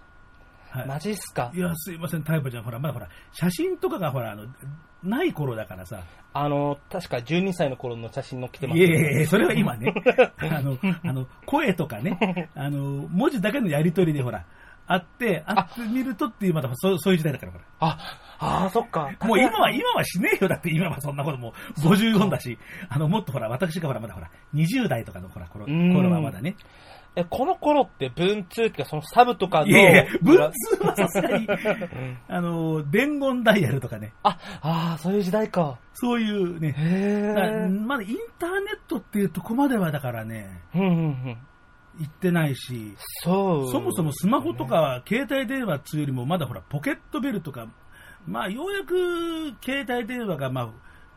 [0.79, 1.51] はいマジっすか？
[1.53, 4.45] いや、すいません、タイプちゃん、ほら、まだほら、写真とかがほら、あの、
[5.03, 6.01] ない頃だからさ。
[6.33, 9.93] あの、確か12歳の頃の写真載っけてますいやいやいや、それは今ね、
[10.39, 14.45] あの、あの、声とかね、あの、文字だけのやりとりでほら、
[14.87, 17.63] あって、あってみるとっていう、まだそうそういう時代だから、ほら。
[17.79, 17.97] あ、
[18.37, 19.09] あー、そっか。
[19.23, 20.47] もう今は、今はしねえよ。
[20.49, 22.57] だって今はそんなこともう54だし、
[22.89, 25.65] あの、もっとほら、私がほら、まだほら、20代とかのほら、頃
[26.11, 26.55] はまだね。
[27.15, 29.67] え、この頃って文通ってか、そのサブとかの。
[29.67, 31.47] いやいや、文通はさすがに、
[32.27, 35.79] あの、伝言ダイヤルとかね、あ、ああ、そういう時代か。
[35.93, 37.69] そういうね、へ。
[37.69, 41.37] まだインターネットっていうとこまではだからね、うんうんうん。
[41.99, 43.71] 行ってないし、そう。
[43.71, 47.67] そもそもスマホとか携帯電話っつうよりも、まだほら、ポケットベルとか、
[48.27, 50.69] まあ、ようやく携帯電話が、まあ、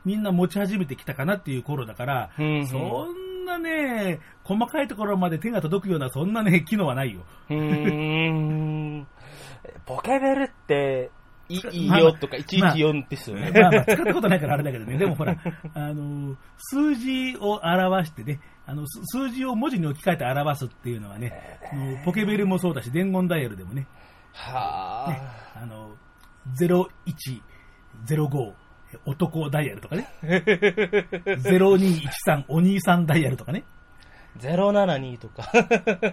[0.05, 7.21] みんな持ち始めてきたかなっていう頃だから、うんうんそんなね、細かいところまで手が届くような、そんなね、 機能はないよ。
[7.51, 9.07] うーん。
[9.85, 11.11] ポケベルって、
[11.51, 13.51] いいよとか、114ですよね。
[13.55, 15.37] まあまあ、使ったことないからあれだけどね、でもほら、
[15.75, 23.87] あの、数字を表してね、あの、す数字を文字に置き換えて表すっていうのはね、あのポケベルもそうだし、伝言ダイヤルでもね、
[24.33, 25.61] はあ。
[25.63, 25.97] あの、
[26.59, 28.53] 0105
[29.07, 33.65] 男ダイヤルとかね、 0213お兄さんダイヤルとかね、
[34.39, 35.51] 072とか。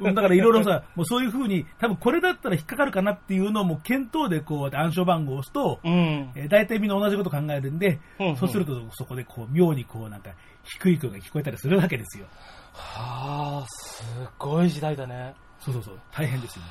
[0.01, 6.31] うんだからいろいろさ、もうそういうふうに、多分これだったら引っかかるかなっていうのをもう検討でこう暗証番号を押すと、うん。
[6.35, 10.31] えー大体みんな同じこと考えるんで、うんうんそうするとそこでこう妙にこうなんか
[10.63, 12.25] 低い声が聞こえたりするわけですよ。
[12.73, 14.03] はあ、す
[14.39, 15.33] ごい時代だね。
[15.59, 16.63] そうそうそう、大変ですよ。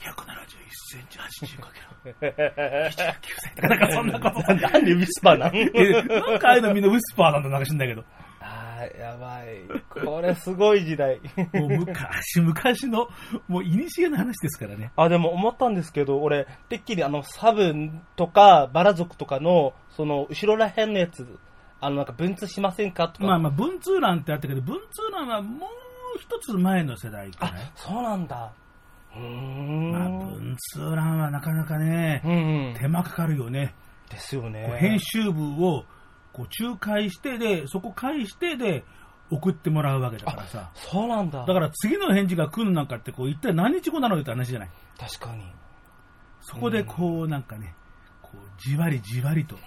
[0.00, 0.12] 171
[0.90, 1.18] センチ
[1.56, 2.32] 80かける。
[2.90, 4.54] 1.9歳とか、なんかそんなこと。
[4.54, 5.54] なんでウィスパーなん？
[5.56, 8.04] えなんかああいうのみんなウィスパーなんだなんか知んないけど。
[8.52, 10.04] あーやばい。
[10.04, 11.20] これすごい時代。
[11.54, 12.52] もう昔々
[12.92, 13.08] の、
[13.48, 14.92] もう古の話ですからね。
[14.96, 21.26] あ、でも思ったんですけど、俺、てっきりあの、サブとか、バラ族とかの、その、後ろらへんのやつ、
[21.80, 23.26] あの、なんか分通しませんかとか。
[23.26, 28.52] まあまあ、文通欄ってあったけど、文通欄はもう一つ前の世代かあな。、そうなんだ。
[29.14, 29.92] うーん。
[29.92, 32.74] まあ、文通欄はなかなかねう、ん。
[32.78, 33.74] 手間かかるよね。
[34.10, 34.76] ですよね。
[34.78, 35.84] 編集部を
[36.32, 38.84] こう仲介してで、そこ返してで
[39.30, 40.70] 送ってもらうわけだからさ。
[40.74, 41.44] そうなんだ。
[41.44, 44.70] だから次の返事が来るなんかって、こう一体何日後なのよって話じゃない。
[44.98, 45.44] 確かに。
[46.40, 47.74] そこでこうなんかね、
[48.20, 49.56] こうじわりじわりと。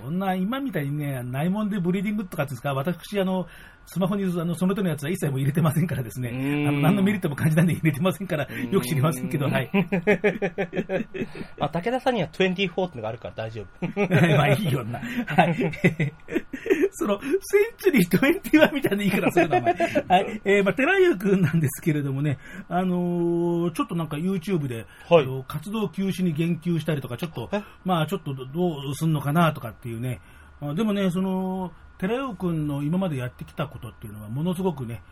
[0.00, 3.48] そんな今みたいにね、内門でブリーディングとかですか、私、あの、
[3.86, 6.32] スマホにあのその手のやつは一切もう入れてませんからですね、う
[6.64, 9.70] んあの何のメリットも感じないんで入れてませんから、よく知りませんけど、はい。
[11.58, 14.00] まあ、武田さんには24ってのがあるから大丈夫。
[14.36, 14.98] まあいいよな。
[14.98, 15.56] はい。
[16.92, 17.40] その、セン
[17.78, 19.74] チュリー21みたいな言い方するな、お前。
[19.74, 20.40] はい。
[20.44, 30.20] えー、まあ、寺優くんなんですけれどもね、あのーちょっとなんか YouTube で、はい活動休止に言及したりとか、ちょっとえ、まあちょっとどどうすんのかなとかっていうね、
[30.60, 35.02] あでもね、その、寺優くんの今までやってきたことっていうのは、ものすごくね、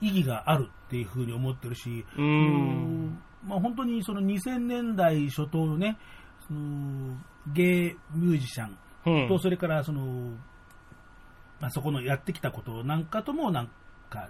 [0.00, 3.22] 意義があるっていうふうに思ってるし、うーん。
[3.46, 5.98] まあ、本当にその2000年代初頭のね、
[6.46, 7.16] その
[7.54, 9.28] ゲイミュージシャンうん。
[9.28, 10.32] と、それからその、
[11.60, 13.70] まあ、そこのやってきたことなんかともなん
[14.08, 14.28] か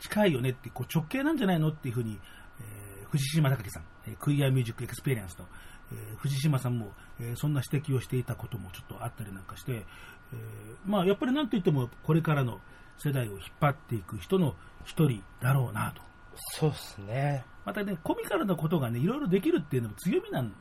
[0.00, 2.18] 近いよねって、こう直系なんじゃないのっていうふうに、
[2.60, 5.44] えー藤島隆樹さん、えークイアミュージックエクスペリエンスと、
[5.92, 9.84] えー藤島さんも、えーそんな指摘をしていたこともちょっとあったりなんかして、
[10.32, 12.60] えーまあ、やっぱりなんといってもこれからの
[12.98, 16.02] 世代を引っ張っていく人の一人だろうなと。
[16.34, 17.44] そうっすね。
[17.64, 20.52] またね、コミカルなことがね、いろいろできるっていうのも強みなん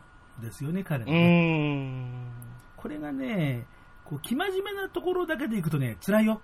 [0.42, 2.06] ですよね、彼のね。
[2.06, 2.32] ん。
[2.78, 3.66] これがね、
[4.06, 6.42] こう、生真面目なところだけでいくとね、辛いよ。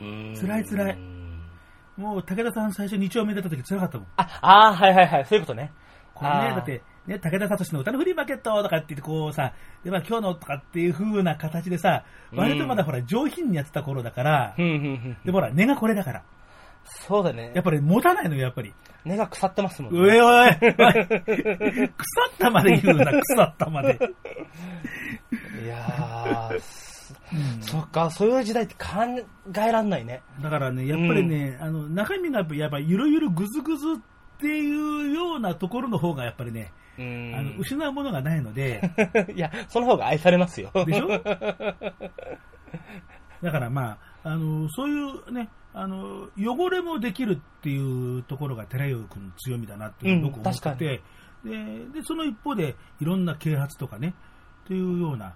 [0.00, 0.98] 辛い辛い
[1.96, 4.06] もう、武田さん最初2丁目出た時辛かったもん。
[4.16, 5.72] あ、あーはいはいはい、そういうことね。
[6.14, 14.62] これね、だって、ね、武田聡の歌のフリーマーケットとかって言って、こうさ、で、まあ今日のとかっていう風な形でさ、割とまだほら上品にやってた頃だから、で
[15.32, 16.22] もほら、根がこれだから。
[16.84, 17.64] そうだねやっ。
[17.64, 18.72] ぱり持たないのよ、やっぱり。
[19.04, 21.88] 根が腐ってますもんおいおいおい 腐っ
[22.38, 23.98] たまで言うな、腐ったまで。
[25.64, 28.88] いやー、すうんそっか、そういう時代って考
[29.56, 30.22] えらんないね。
[30.42, 33.96] だからね、やっぱりね、あの中身がやっぱやっぱゆるゆるぐずぐずっ
[34.40, 37.04] ていうようなところの方がやっぱりね、うあ
[37.42, 37.58] んの。
[37.58, 38.80] 失うものがないので、
[39.34, 40.70] いや、その方が愛されますよ。
[40.86, 41.08] でしょ？
[43.42, 43.98] だからまあ、
[44.30, 44.94] あのそうい
[45.28, 47.78] うね、あの汚れもできるってい
[48.18, 51.02] うところが寺代君の強みだなって僕思って
[51.44, 54.14] うんでで、その一方で、いろんな啓発とかね、
[54.66, 55.32] というような、うん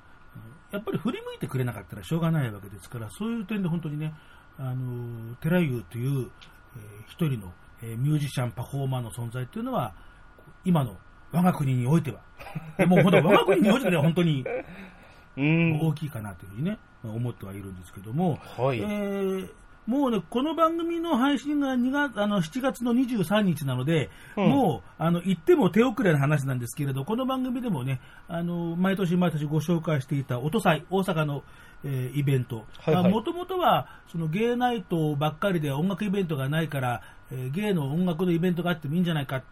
[0.73, 4.15] やっぱり振り向いてくれなかったらしょうがないわけですから、そういう点で本当にね、
[4.59, 6.31] あの、寺優という、
[6.77, 9.95] えー一人の、えーミュージシャン、パフォーマーの存在というのは、
[10.65, 10.97] 今の
[11.33, 12.21] 我が国においては、
[12.87, 14.45] もう本当 我が国においては本当に
[15.37, 15.81] うん。
[15.81, 18.79] 大きいかなというふうにね、思ってはいるんですけども、はい。
[18.81, 19.51] えー
[19.85, 24.49] もうね、この番組の配信が2月あの7月の23日なので、うん。
[24.49, 31.43] もうあの言っても手遅れな話なんですけれど、この番組でもね、あの毎年毎年ご紹介していた音祭、大阪の、
[31.83, 32.65] えーイベント、
[33.11, 39.43] もともとはそのゲイナイトばっかりで音楽イベントがないから、えーゲイの音楽のイベントがあってもいいんじゃないかっ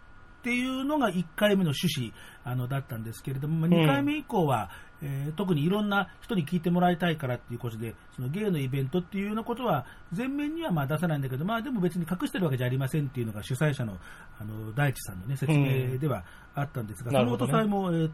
[0.43, 2.13] ていうのが1回目の趣旨
[2.45, 4.71] あのだったんですけれども、まあ、2回目以降は、
[5.03, 9.87] えー特にいろんな人に聞いてもらいたいからっていうことで、そのゲイのイベントっていうようなことは、
[10.17, 13.97] 前面にはまあ出さないんだけど、まあ、でも別に隠してるわけじゃありませんっていうのが主催者の
[14.39, 18.09] あの大地さんの、ね、説明ではあったんですが、そのなるほどね音祭も、えー、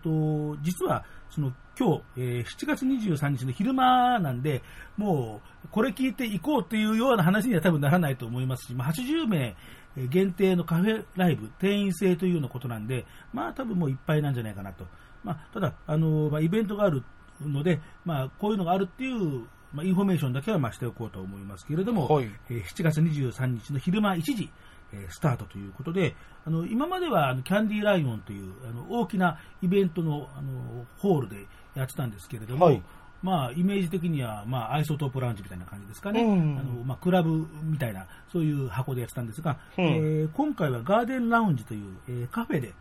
[0.56, 4.62] と実はその今日、えー7月23日の昼間なんで、
[4.96, 9.54] もうこれ聞いていこうっていうような話には多分ならないと思いますし、まあ、80名
[9.96, 14.86] えー限定のカフェライブ、定員制というようなことなんで、まあ多分もういっぱいなんじゃないかなと。
[15.26, 17.02] まあ、ただ、あのまあ、イベントがある
[17.40, 22.30] ので、まあ、こういうのがあるっていう、まあ、インフォメーションだけはまあしておこうと思いますけれども、はい。
[22.48, 24.50] えー7月23日の昼間1時、
[24.92, 26.14] えースタートということで、
[26.46, 32.82] あの今まではあのキャンディーライオンというあの大きなイベントのあのホールでやってたんですけれども、はい。
[33.22, 36.58] まあ、イメージ的には、まあ、アイソトープラウンジみたいな感じですかね、うん。
[36.58, 39.84] あのまあ、クラブみたいな、そういう箱でやってたんですが、うん。
[39.84, 42.72] えー今回はガーデンラウンジという、えーカフェで、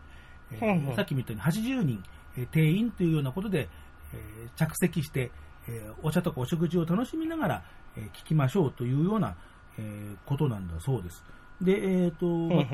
[0.52, 0.94] えーうんうん。
[0.94, 3.68] さっきも言ったように80人、えー定員というようなことで、
[4.12, 5.30] えー着席して、
[5.68, 7.62] えーお茶とかお食事を楽しみながら、
[7.96, 9.36] えー聞きましょうというような、
[9.78, 11.24] えーことなんだそうです。
[11.62, 12.26] で、えーと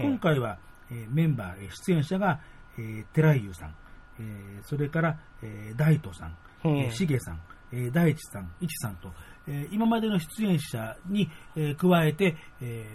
[0.03, 0.59] 今回は、
[0.91, 2.41] えーメンバー、えー出演者が、
[2.79, 3.75] えー、寺井優さん、
[4.19, 7.41] えーそれから、えー大東さん、うんえーしげさん、
[7.73, 9.13] えー大地さん、いちさんと、
[9.47, 12.87] えー今までの出演者に、えー加えて、え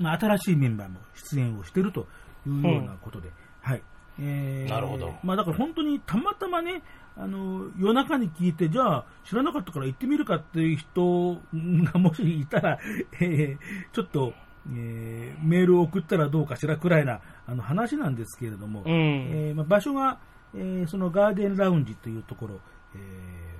[0.00, 1.00] ーまあ、新しいメンバーも
[1.32, 2.06] 出演をしていると
[2.46, 3.30] いうようなことで、
[3.62, 3.82] はい。
[4.18, 5.14] えーなるほど。
[5.22, 6.82] まあ、だから本当にたまたまね、
[7.16, 11.34] あの夜中に聞いて、じゃあ知らなかったから行ってみるかっていう人
[11.92, 12.78] がもしいたら、
[13.20, 13.58] えー
[13.92, 14.32] ちょっと、
[14.72, 18.90] えーメールを送ったらどうかしらくらいなあの話なんですけれども、うん。
[18.92, 20.18] えーまあ、場所が、
[20.54, 22.60] えーそのガーデンラウンジというところ、
[22.94, 23.56] えー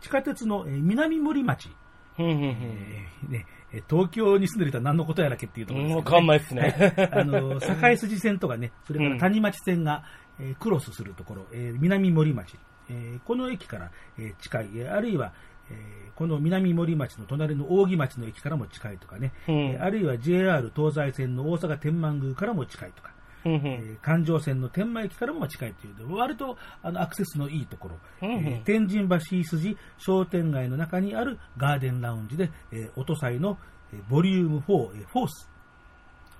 [0.00, 1.70] 地下鉄の、えー南森町、
[2.18, 6.94] えーね、えー東京に住んでる人は何のことやらけっていうところですうんけど、わかんないっすね。
[6.96, 10.04] は いあの境筋線とかね、それから谷町線が、
[10.40, 12.56] えークロスするところ、えー南森町、
[12.90, 15.32] えーこの駅から、えー近い、えーあるいは、
[15.70, 19.54] えーこの南森町の隣の扇町の駅からも近いとかね、うん。
[19.54, 23.10] えーあるいは JR 東西線の大阪天満宮からも近いとか、
[23.44, 23.60] うんうん。
[23.66, 28.46] えー環状線の天満駅からも近いという割とあのアクセスのいいところ、うんうん。
[28.46, 33.58] えー天神橋筋商店街の中にあるガーデンラウンジで、えー音祭の、
[33.92, 35.50] えーボリューム4、えーフォース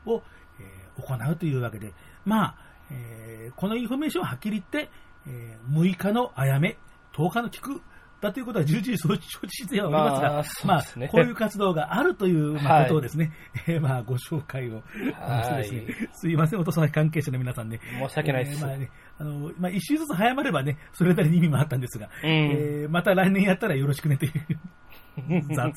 [0.06, 0.22] を、
[0.60, 1.92] えー行うというわけで、
[2.24, 2.54] まあ、
[2.90, 4.90] えーこのインフォメーションははっきり言って、
[5.26, 6.76] えー6日のあやめ、
[7.14, 7.80] 10日の菊
[8.20, 13.32] だということは重々承知してはおりますが、まあすねこういう活動があるという、まあはいことをですね、
[13.68, 14.82] えーまあ、ご紹介を
[15.14, 17.80] はいしてですね、すいません、音祭関係者の皆さんね。
[18.00, 24.32] 申し訳ないですえーまあね、あの、まあ、一週ずつ早まればね、それなりに意味もあったんですが、うんえーまた来年やったらよろしくねという。
[25.54, 25.72] 雑、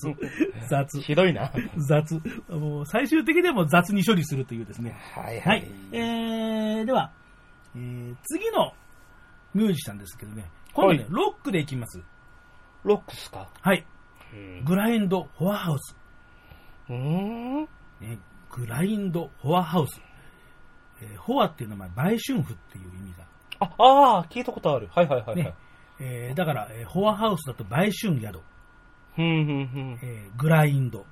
[0.70, 1.52] 雑、ひどいな。
[1.78, 2.22] 雑。
[2.50, 4.96] もう最終的でも雑に処理するというですね。
[5.16, 5.66] はいははいい。。
[5.92, 7.12] えー、では、
[7.76, 8.74] えー次の
[9.54, 12.02] ミュージシャンですけどね、今度ね、はいロックでいきます。
[12.84, 13.50] ロックスか？
[13.62, 13.86] はい。
[14.34, 15.96] うんグラインド・フォアハウス。
[16.90, 17.62] うーん？
[18.00, 18.18] ね、
[18.50, 20.02] グラインド・フォアハウス。
[21.02, 23.26] えーフォアっていうのはまあ売春婦っていう意味が。
[23.60, 24.88] あ、ああ、聞いたことある。
[24.92, 25.36] はいはいはいはい。
[25.38, 25.54] ね
[26.00, 28.40] えーだから、えーフォアハウスだと売春宿、
[29.16, 30.00] ふんふんふん。
[30.02, 31.06] えーグラインド。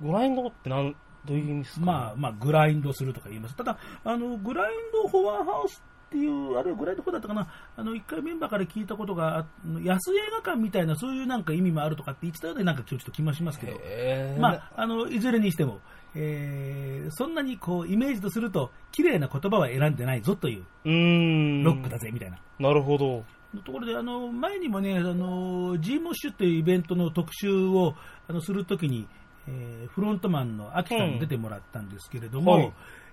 [0.00, 0.94] グラインドってなん、
[1.24, 1.86] どういう意味ですか？
[1.86, 3.56] まあ、まあ、グラインドするとか言います。
[3.56, 5.82] ただ、あの、グラインドフォアハウスって
[6.16, 9.46] いう、あるいはグラインドフォアだったかな、あの、一回メンバーから聞いたことが、あ
[9.84, 15.80] 安映画館みたいな、そういうなんか意味もあるとかって言ってたようで、なんかちょっと気もしますけど、えー、まあ、あの、いずれにしても、
[16.14, 20.64] えーそんなにこう、イメージとすると、綺麗な言葉は選んでないぞという。
[20.84, 22.38] ロックだぜ、みたいな。
[22.58, 23.24] なるほど。
[23.64, 27.94] ところで、あの、前にもね、あの、G モッシュというイベントの特集を、
[28.28, 29.06] あの、するときに、
[29.46, 32.72] えーフロントマンのアキさんに出てもらったんですけれども、はい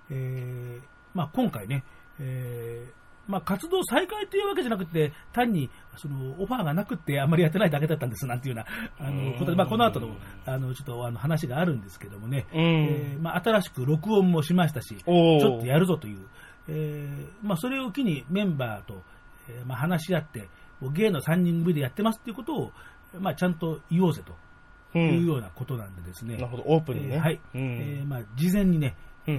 [0.09, 1.83] えーまあ、今回ね、
[2.19, 8.63] えーまあ、活動再開というわけじゃなくて、単にそのオファーがなくてあんまりやってないだけだったんですなんていうよ
[8.99, 16.19] うなあのことで、まあ、この後のあのちょっとあの話があるんですけどもね、うんえーまあ、新しく録音もしましたし、ちょっとやるぞという、
[16.67, 19.01] えーまあ、それを機にメンバーと、
[19.49, 20.47] えーまあ、話し合って、
[20.79, 22.71] もう芸の3人組でやってますっていうことを、
[23.19, 24.99] まあ、ちゃんと言おうぜとう。
[24.99, 26.35] いうんようなことなんでですね。
[26.35, 27.15] なるほど、オープンにね。
[27.15, 27.41] えーはい。
[27.53, 28.95] うんえーまあ、事前にね、
[29.27, 29.37] うんえ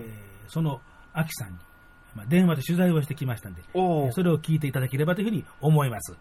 [0.48, 0.80] ーその、
[1.14, 1.58] アキさんに、
[2.16, 3.62] まあ、電話で取材をしてきましたんで、
[4.12, 6.16] それを聞いていただければというふうに思います。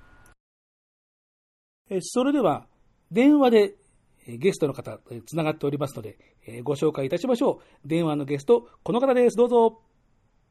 [1.89, 2.68] えーそれでは、
[3.12, 3.76] 電話で
[4.28, 7.88] えーゲストの方、えーつながっておりますので、えーご紹介いたしましょう。
[7.88, 9.38] 電話のゲスト、この方です。
[9.38, 9.82] どうぞ。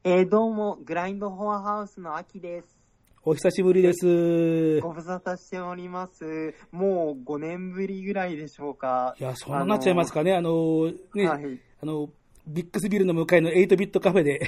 [0.05, 2.79] えー、どうも、グラインドフォアハウスの秋です。
[3.27, 4.81] お久しぶりです。
[4.81, 6.55] ご無沙汰しております。
[6.71, 9.17] もう5年ぶりぐらいでしょうか。
[9.19, 10.35] いや、そんななっちゃいますかね。
[10.35, 11.61] あのね、はい。
[11.83, 12.11] あの、
[12.47, 14.41] ビックスビルの向かいの8ビットカフェで、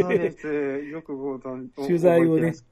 [0.00, 0.46] そうです。
[0.46, 2.64] よくご存知取材をね覚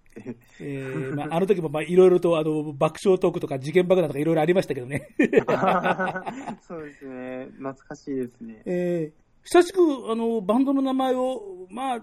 [0.60, 5.08] えーまあ、あの時もまあいろいろとあの爆笑トークとか事件爆弾とかいろいろありましたけどね。
[5.46, 6.24] ゃ
[6.60, 7.46] そうですね。
[7.58, 8.62] 懐かしいですね。
[8.66, 11.40] えー久しくあのバンドの名前を、
[11.70, 12.00] まあ、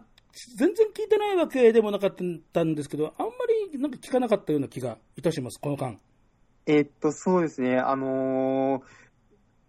[0.57, 2.15] 全然聞いてないわけでもなかっ
[2.51, 3.31] たんですけど、あんま
[3.71, 5.99] りなんか聞かなかったような気がいたします、この間。
[6.65, 7.77] えーっと、そうですね。
[7.77, 9.04] あのー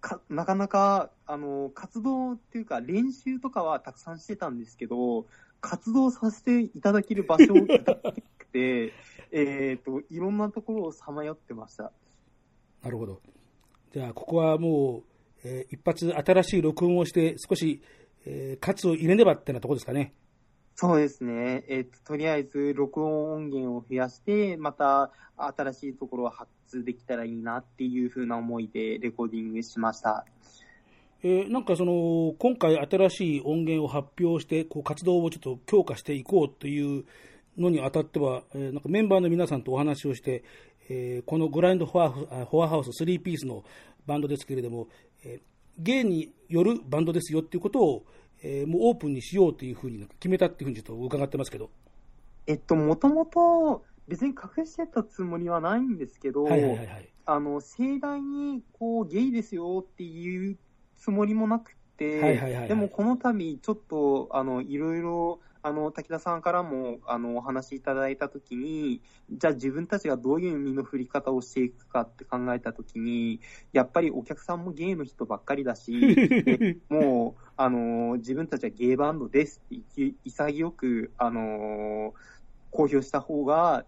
[0.07, 5.27] かなかなか、あのー活動っていうか練習とかはたくさんしてたんですけど、
[5.61, 7.67] 活動させていただける場所がな
[8.39, 8.93] くて、
[9.33, 11.93] えーっと、いろんなところをさまよってました。
[12.83, 13.21] なるほど。
[13.93, 15.03] じゃあ、ここはもう、
[15.45, 17.83] えー一発新しい録音をして、少し、
[18.25, 20.15] えー、活を入れねばってなところですかね。
[20.77, 21.65] そうですね。
[21.69, 30.25] えっと、とりあえず、録音音源を増やして、また、新しいところを発掘できたらいいなっていう風な思いでレコーディングしました。
[31.23, 37.05] えーなんかその、今回新しい音源を発表して、こう活動をちょっと強化していこうという
[37.57, 40.45] のにあたっては、えーなんかメンバーの皆さんとお話をして、
[40.89, 43.65] えーこのグラインドフォアフォアハウス3ピースの
[44.07, 44.89] バンドですけれども、
[45.25, 45.41] えー
[45.79, 48.05] ゲイによるバンドですよっていうことを、
[48.43, 51.71] えーもうオープンにしようというふうに決めたっていうふうにちょっと伺ってますけど。
[52.47, 57.09] えっと、もともと、別に隠してたつもりはないんですけど、はいはいはいはい。
[57.25, 60.59] あの、盛大に、こう、ゲイですよっていう
[60.95, 69.03] つもりもなくて、はいはいはいはいでもこの度、ちょっと、あの、いろいろ、あの、滝田さんからも、あの、お話しいただいたときに、
[69.33, 73.41] じゃあ自分たちがどういう身の振り方をしていくかって考えたときに、
[73.73, 75.99] やっぱりお客さんもゲイの人ばっかりだし、
[76.45, 82.15] でもう、あの、自分たちはゲイバンドですってい潔く、あの、
[82.71, 83.85] 公表した方が、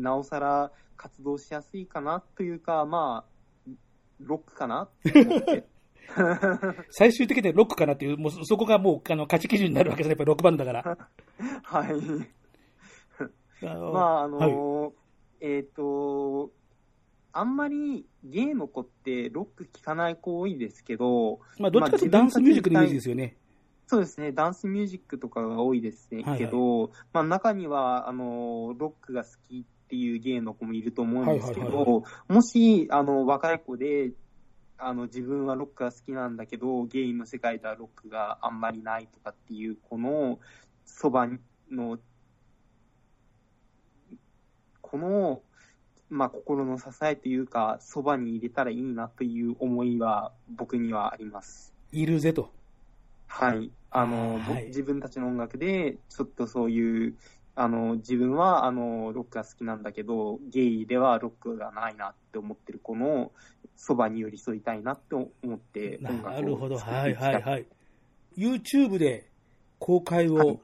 [0.00, 3.72] なおさら活動しやすいかなというか、まあ、
[4.20, 5.66] ロックかなって思って。
[6.90, 11.08] 最終的にはロックかなっていう、もうそそこがもうあの価値基準になるわけですね、やっぱりロックバンドだから。
[11.62, 13.64] はい。
[13.64, 14.92] まあ、あのはい
[15.42, 16.50] えっ、と、
[17.32, 23.36] あんまりゲイの子ってロック聴かない子多いですけど、まあ、どっちかというとダンスミュージックのイメージですよね。
[23.86, 34.12] そうですね、ダンスミュージックとかが多いですね、はいはいけど、まあ、中にはあのロックが好きっていうゲイの子もいると思うんですけど、はいはいはいもしあの若い子で
[34.78, 40.38] あの自分はロックが好きなんだけど、ゲイの世界ではロックがあんまりないとかっていう子の
[40.84, 41.28] そば
[41.70, 41.98] の、
[44.80, 45.42] この、
[46.08, 51.74] まあ、心の支えというか、そばに入れたらいいなという思いは僕にはあります。
[51.92, 52.50] いるぜと。
[53.26, 53.70] はい。
[53.90, 57.16] あの、はい僕自分たちの音楽で、ちょっとそういう、
[57.60, 63.32] あの、自分は、あの、ロックが好きなんだけど、ゲイではロックがないなって思ってる子の
[63.76, 66.78] そばに寄り添いたいなって思って、なるほど。
[66.78, 67.66] はいはいはい。
[68.34, 69.28] YouTube で
[69.78, 70.60] 公開を、はい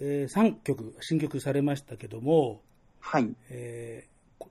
[0.00, 2.62] え3曲、新曲されましたけども、
[2.98, 3.32] はい。
[3.50, 4.10] えー
[4.42, 4.50] こ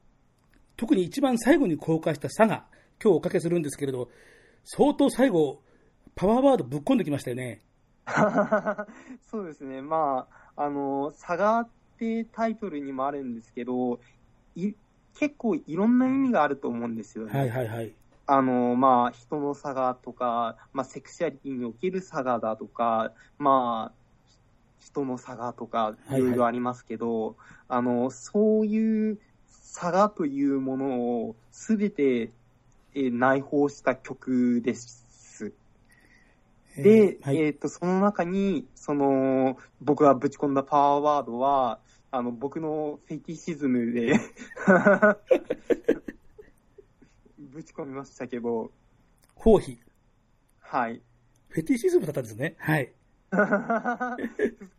[0.77, 2.63] 特に一番最後に公開したサガ、
[3.03, 4.09] 今日おかけするんですけれど、
[4.63, 5.61] 相当最後、
[6.15, 7.61] パワーワードぶっ込んできましたよね。
[9.29, 9.81] そうですね。
[9.81, 11.69] まあ、あの、サガっ
[11.99, 13.99] てタイトルにもあるんですけど、
[14.55, 14.73] い
[15.17, 17.37] 結構いろんな意味があると思うんですよね。
[17.37, 17.93] はいはいはい。
[18.25, 23.99] あの、まあ、人の差がとか、まあ、セクシャリティにおける差がだとか、まあ、
[24.79, 27.35] 人の差がとか、いはいいろいろありますけど、
[27.67, 32.31] あの、そういう差がというものをすべて、
[32.95, 34.99] えー内包した曲です。
[36.75, 41.79] で、えーはいえっ、と、その中に、その、僕がぶち込んだパワーワードは、
[42.11, 44.13] あの、僕のフェティシズムで、
[47.37, 48.71] ぶち込みましたけど、
[49.35, 49.79] 包皮。
[50.59, 51.01] はい。
[51.49, 52.55] フェティシズムだったんですね。
[52.59, 52.91] はい。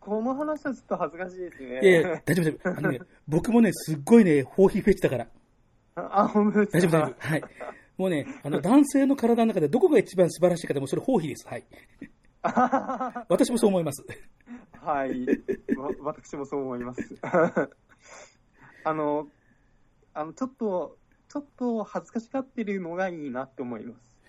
[0.00, 1.80] この話はちょっと恥ずかしいですね。
[1.82, 2.68] いやいや、大丈夫大丈夫。
[2.78, 5.28] あのね、僕もね、すっごいね、包皮フェチだから。
[5.94, 6.78] あ、本当ですか？
[6.78, 7.28] 大丈夫大丈夫。
[7.28, 7.42] はい。
[7.96, 11.46] もうね、あの、男性の体の中でどこが一番素晴らしいかでもそれ包皮です。
[11.46, 11.64] はい。
[13.28, 14.02] 私もそう思います。
[14.82, 15.26] はい。
[15.76, 17.00] わ私もそう思います。
[18.84, 19.28] あの、
[20.14, 20.96] あの、ちょっと、
[21.28, 24.20] ちょっと恥ずかしがってるのがいいなって思います。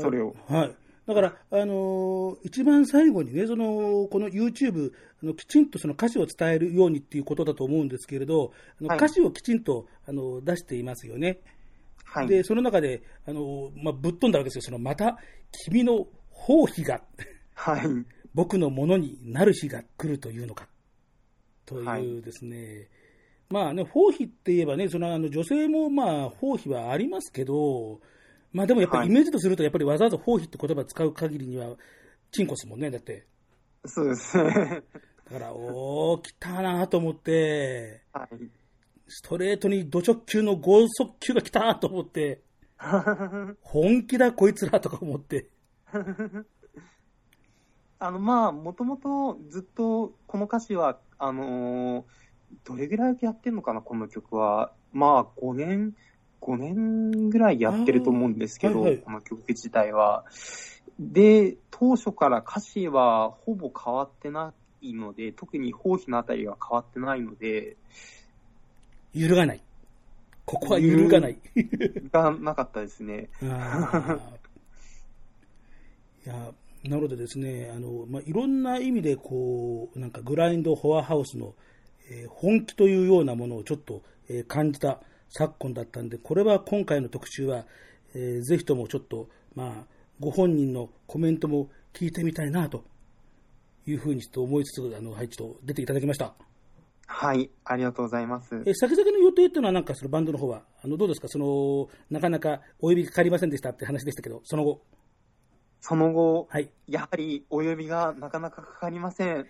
[0.00, 0.34] それを。
[0.48, 0.76] はい。
[1.06, 4.92] だから、あのー一番最後にね、その、この YouTube、
[5.22, 11.40] あのきちんとその歌詞を伝えるようにっていうことだと思うんですけれど、あのはい歌詞をきちんと、あの、出していますよね。
[12.04, 12.28] はい。
[12.28, 14.62] で、その中で、あの、まあ、ぶっ飛んだわけですよ。
[14.62, 15.18] その、また、
[15.64, 17.02] 君の包皮が、
[17.54, 17.80] はい。
[18.34, 20.68] 僕のものになる日が来るというのか。
[21.66, 22.88] とはいいうですね。
[23.48, 28.00] まあね、包皮って言えばね、そのあの女性もまあ包皮はありますけど、
[28.52, 31.76] まあでもやっぱはいりイメージとすると、やっぱりわざわざ包皮って言葉使う限りには、
[32.30, 33.26] チンコですもんね、だって。
[33.86, 34.82] そうですね。
[35.30, 38.28] だから、おー、来たなと思って、はい。
[39.08, 42.42] ストレートに土直球の剛速球が来たと思って、
[43.62, 45.48] 本気だこいつらとか思って。
[48.00, 52.04] あの、まあ、もともとずっとこの歌詞は、あのー
[52.64, 54.72] どれぐらいやってんのかな、この曲は。
[54.92, 55.94] まあ、5年、
[56.40, 60.24] 5年ぐらいやってると思うんですけど、はいはいこの曲自体は。
[60.98, 67.76] で、当初から歌詞はほぼ変わってないので、特に包皮のあたりは変わってないので、
[69.14, 69.62] 揺るがない。
[70.44, 71.38] ここは揺るがない。
[72.12, 73.28] がなかったですね。
[73.42, 73.46] い
[76.28, 76.52] や、
[76.84, 81.54] なのでですね、あの、まあ、いろんな意味で、こう、なんかグラインドフォアハウスの、
[82.10, 87.66] えー本気というようなものをちょっと、えー感じた昨今だったんで、これは今回の特集は、
[88.14, 89.84] えーぜひともちょっと、まあ、
[90.20, 92.82] ご本人のコメントも聞いてみたいな、と
[93.86, 96.34] いうふうにちょっと思いつつ、あの、はい、ちょっと出ていただきました。
[97.06, 98.54] はい、ありがとうございます。
[98.54, 101.28] えー先々の予定っていうのは、なんかそのバンドの方は、あの、どうですか？
[101.28, 104.80] その、なかなかお呼びかかりませんでしたって話でしたけど、その後。
[105.80, 106.70] その後、はい。
[106.86, 109.46] やはりお呼びがなかなかかかりません。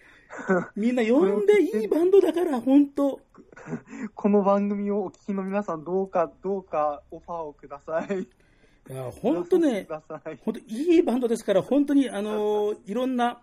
[0.76, 3.20] みんな呼んでいいバンドだから、本当
[4.14, 8.22] この番組をお聞きの皆さん、どうか、どうかオファーをください。
[8.22, 9.86] いや、本当ね。
[10.44, 13.42] 本当いいバンドですから、本当に、あの、いろんな、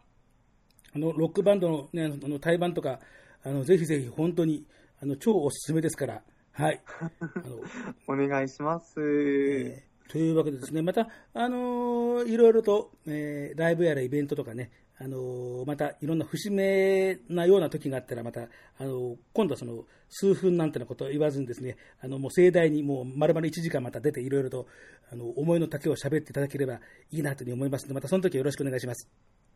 [0.94, 3.00] あの、ロックバンドのね、あの、対バンとか、
[3.44, 4.66] あの、ぜひぜひ、本当に、
[5.02, 6.24] あの、超おすすめですから、
[6.54, 6.82] はい。
[7.20, 7.60] あの、
[8.08, 9.00] お願いします。
[9.00, 24.68] えーというわけでですね、また、あのーいろいろと、えーライブやらイベントとかね、あのーまたいろんな節目なような時があったら、また、あのー今度はその、数分なんてなことを言わずにですね、あの、もう盛大にもう丸々1時間また出ていろいろと、
[25.12, 26.76] あの、思いの丈を喋っていただければ
[27.12, 29.10] いいなというふうに思いますので、またその時はよろしくお願いします。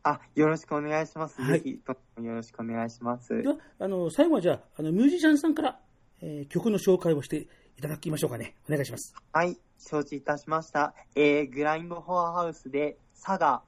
[0.03, 1.41] あ、よろしくお願いします。
[1.41, 3.41] はいよろしくお願いします。
[3.41, 5.79] では、あの、最後はじゃあ、あの、ミュージシャンさんから、
[6.21, 7.47] えー曲の紹介をして
[7.77, 8.55] いただきましょうかね。
[8.69, 9.15] お願いします。
[9.33, 10.93] はい、承知いたしました。
[11.15, 13.63] えー、グラインドフォアハウスで、佐賀。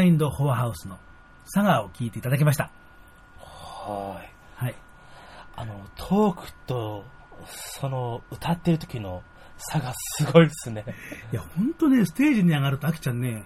[0.00, 0.98] ラインドフォアハウスの
[1.44, 2.70] サガーを聴いていただきました。
[3.38, 4.64] はい。
[4.64, 4.74] はい。
[5.56, 7.04] あの、トークと、
[7.46, 9.22] その、歌ってる時の
[9.58, 10.86] 差がすごいですね。
[11.32, 13.44] いや、ほんとね、ステージに上がると、あきちゃんね、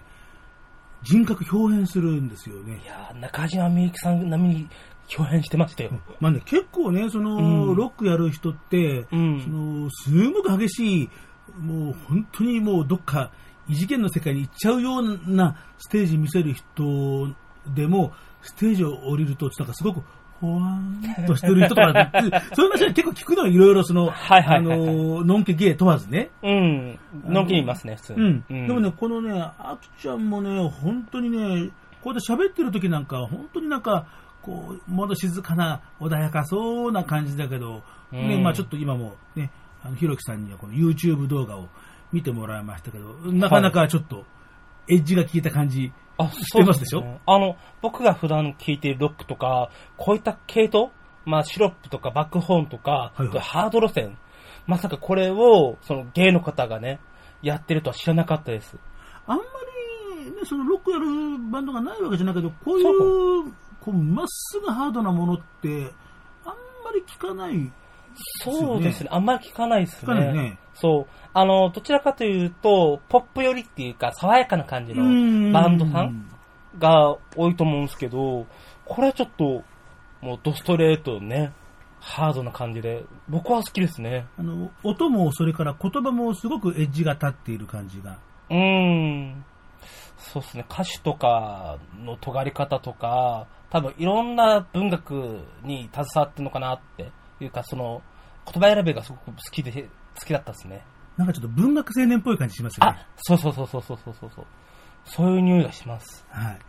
[1.03, 2.87] 人格表現するんですよねい。
[2.87, 4.69] やー中島みゆきさん並みに
[5.17, 5.91] 表現してましたよ。
[6.21, 7.35] まあね、結構ね、その、
[7.69, 11.09] うんロックやる人って、うんその、すごく激しい、
[11.59, 13.31] もう本当にもうどっか
[13.67, 17.33] 異次元の世界に行っちゃうようなステージ見せる人
[17.73, 20.03] でも、ステージを降りると、なんかすごく、
[20.39, 22.11] ほわーんとしてる人とか
[22.53, 26.29] そういう話は結構聞くのよ、いろいろその、はいはいはいはいあの、のんけ芸問わずね。
[26.43, 26.99] うん。
[27.25, 28.21] のんきにいますね、普通に。
[28.49, 28.67] うん。
[28.67, 34.05] でもね、このね、あきちゃんもね、本当にね、こうやって喋ってる時なんか、本当になんか、
[34.41, 39.51] こう、まだ静かな、穏やかそうな感じだけど、ね、うんまあちょっと今もね、
[39.83, 41.67] あの、ひろきさんにはこの YouTube 動画を
[42.11, 44.25] 見てもらいましたけど、なかなかちょっと、
[44.87, 47.01] エッジが効いた感じ、あ、してますでしょ？
[47.01, 50.91] ねあの、僕が普段聴いているロックとか、こういった系統、
[51.25, 54.17] まあシロップとかバックホーンとか、はいはいハード路線、
[54.67, 56.99] まさかこれを、その芸の方がね、
[57.41, 58.77] やってるとは知らなかったです。
[59.27, 59.43] あんま
[60.23, 61.05] り、ね、そのロックやる
[61.51, 63.51] バンドがないわけじゃないけど、こういう、
[63.81, 65.91] こう、まっすぐハードなものって、
[66.45, 66.53] あん
[66.83, 67.71] まり聞かない。
[68.43, 69.09] そうですね。
[69.11, 70.57] あんまり聞かないです聞かないね。
[70.75, 71.07] そう。
[71.33, 76.29] あの、どちらかというと、ポップ寄りっていうか、爽やかな感じのバンドさん
[76.77, 78.45] が多いと思うんですけど、
[78.85, 79.63] これはちょっと、
[80.21, 81.53] もうドストレートね、
[81.99, 84.27] ハードな感じで、僕は好きですね。
[84.37, 88.19] あの、音もそれから言葉もすごくエッジが立っている感じが。
[88.49, 89.45] うーん。
[90.17, 90.65] そうですね。
[90.69, 98.01] 歌手とかの尖り方とか、多分いろんな文学に携わってるのかなっていうか、その、
[98.45, 100.85] 言葉選びがすごく好きで、好きだったですね。
[101.17, 102.97] なんかちょっと文学青年っぽい感じしますよね。
[102.99, 104.45] あ、そうそうそうそうそうそうそう。
[105.05, 106.25] そういう匂いがします。
[106.29, 106.59] はい。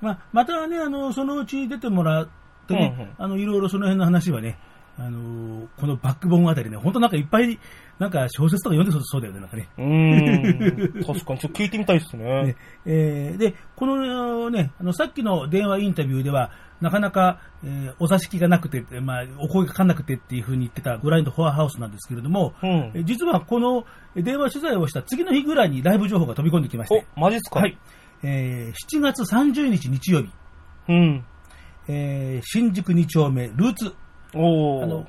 [0.00, 2.28] まあ、またね、あの、そのうち出てもらっ
[2.68, 4.58] てね、うんうんあの、いろいろその辺の話はね、
[4.98, 7.58] あの、このバックボーンあたりね、本当なんかいっぱい、
[7.98, 9.68] なんか小説とか読んでそうそうだよね、なんかね。
[9.76, 11.04] うーん。
[11.04, 12.56] 確かに、ちょっと聞いてみたいですね ね。
[12.86, 16.50] えーで、このね、あの、さっきの電話インタビューでは、
[16.80, 27.60] なかなか、えーお座敷がなくて、まあ、お声がかかんなくてっていうふうに言ってたグラインドフォアハウスなんですけれども、うんえー実はこの電話取材をした次の日ぐらいにライブ情報が飛び込んできまして、お、マジっすか？
[27.60, 27.78] はい。。
[28.22, 30.30] えー7月30日日曜日、
[30.88, 31.24] うん。
[31.88, 33.94] えー新宿2丁目ルーツ、
[34.34, 34.84] おー。
[34.84, 35.06] あの、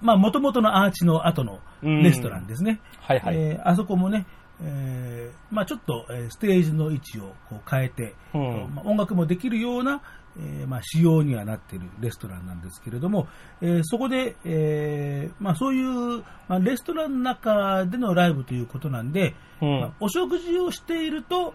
[0.00, 2.80] まあ、元々のアーチの後のレストランですね。
[3.00, 3.36] はいはい。
[3.36, 4.26] えーあそこもね、
[4.62, 10.00] えーまあ、ちょっと、えーステージの位置をこう変えて、うんまあ、音楽もできるような、
[10.36, 13.28] えーまあ、仕様にはなっているレストランなんですけれども、
[13.60, 21.54] えーそこで、えーまあ、そういう、まあ、レストランの中でのライブということなんで、うんまあお食事をしていると、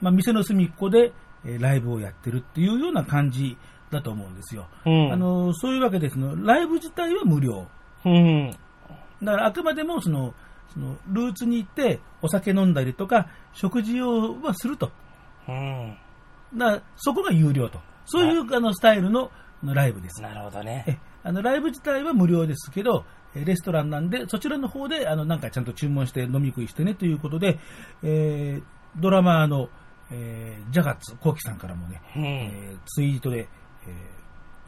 [0.00, 1.12] まあ、店の隅っこで、
[1.44, 3.56] えーライブをやってるっていうような感じ
[3.90, 4.66] だと思うんですよ。
[4.84, 5.12] うん。
[5.12, 7.66] あのそういうわけですの、ライブ自体は無料。
[8.04, 8.50] うん。
[9.22, 10.34] だからあくまでもその、
[10.72, 14.90] そのルーツに行ってお酒飲んだりとか、食事をはすると。
[15.48, 15.96] うん。
[16.56, 17.80] だそこが有料と。
[18.08, 19.30] そういうあのスタイルの
[19.62, 20.22] ライブです。
[20.22, 20.84] なるほどね。
[20.86, 23.04] えあのライブ自体は無料ですけど、
[23.34, 27.58] えレストランなんで、そちらの方であのなんかちゃんと注文して飲み食いしてねということで、
[28.02, 28.62] えー
[28.96, 29.68] ドラマーの、
[30.10, 32.24] えージャガッツコウキさんからもね、うん。
[32.24, 33.48] えーツイートで、
[33.86, 34.18] えー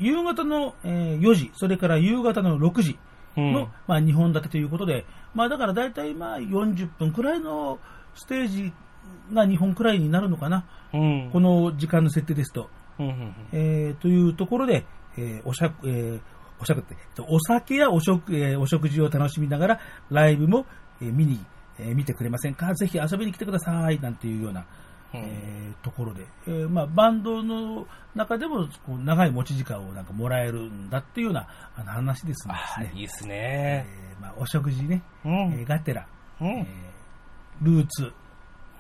[0.03, 2.99] 夕方の、えー4時、それから夕方の6時、
[3.37, 7.79] うんの、まあ、2本立てということで、まあ、だから大体まあ40分くらいの
[8.15, 8.73] ステージ
[9.33, 11.31] が2本くらいになるのかな、うん。
[11.33, 12.69] この時間の設定ですと。
[13.01, 14.85] うんうんえーというところで、
[15.17, 16.21] えーおしゃく、えー
[16.61, 16.95] おしゃくって、
[17.27, 19.81] お酒やお食,、えーお食事を楽しみながら、
[20.11, 20.67] ライブも、
[21.01, 21.45] えー見に、
[21.79, 22.75] えー見てくれませんか？
[22.75, 24.67] ぜひ遊びに来てくださいなんていうような、
[25.15, 25.21] うん。
[25.21, 32.55] えーところで、えーまあ、バンドの中でもこう長い持ち時間をなんかもらえるんだっていうようなあの話ですね。
[32.55, 33.87] あ、いいですえね。
[34.19, 35.33] ーまあ、お食事ね、うん。
[35.33, 36.07] えーガテラ、
[36.41, 36.47] うん。
[36.49, 38.13] えールーツ、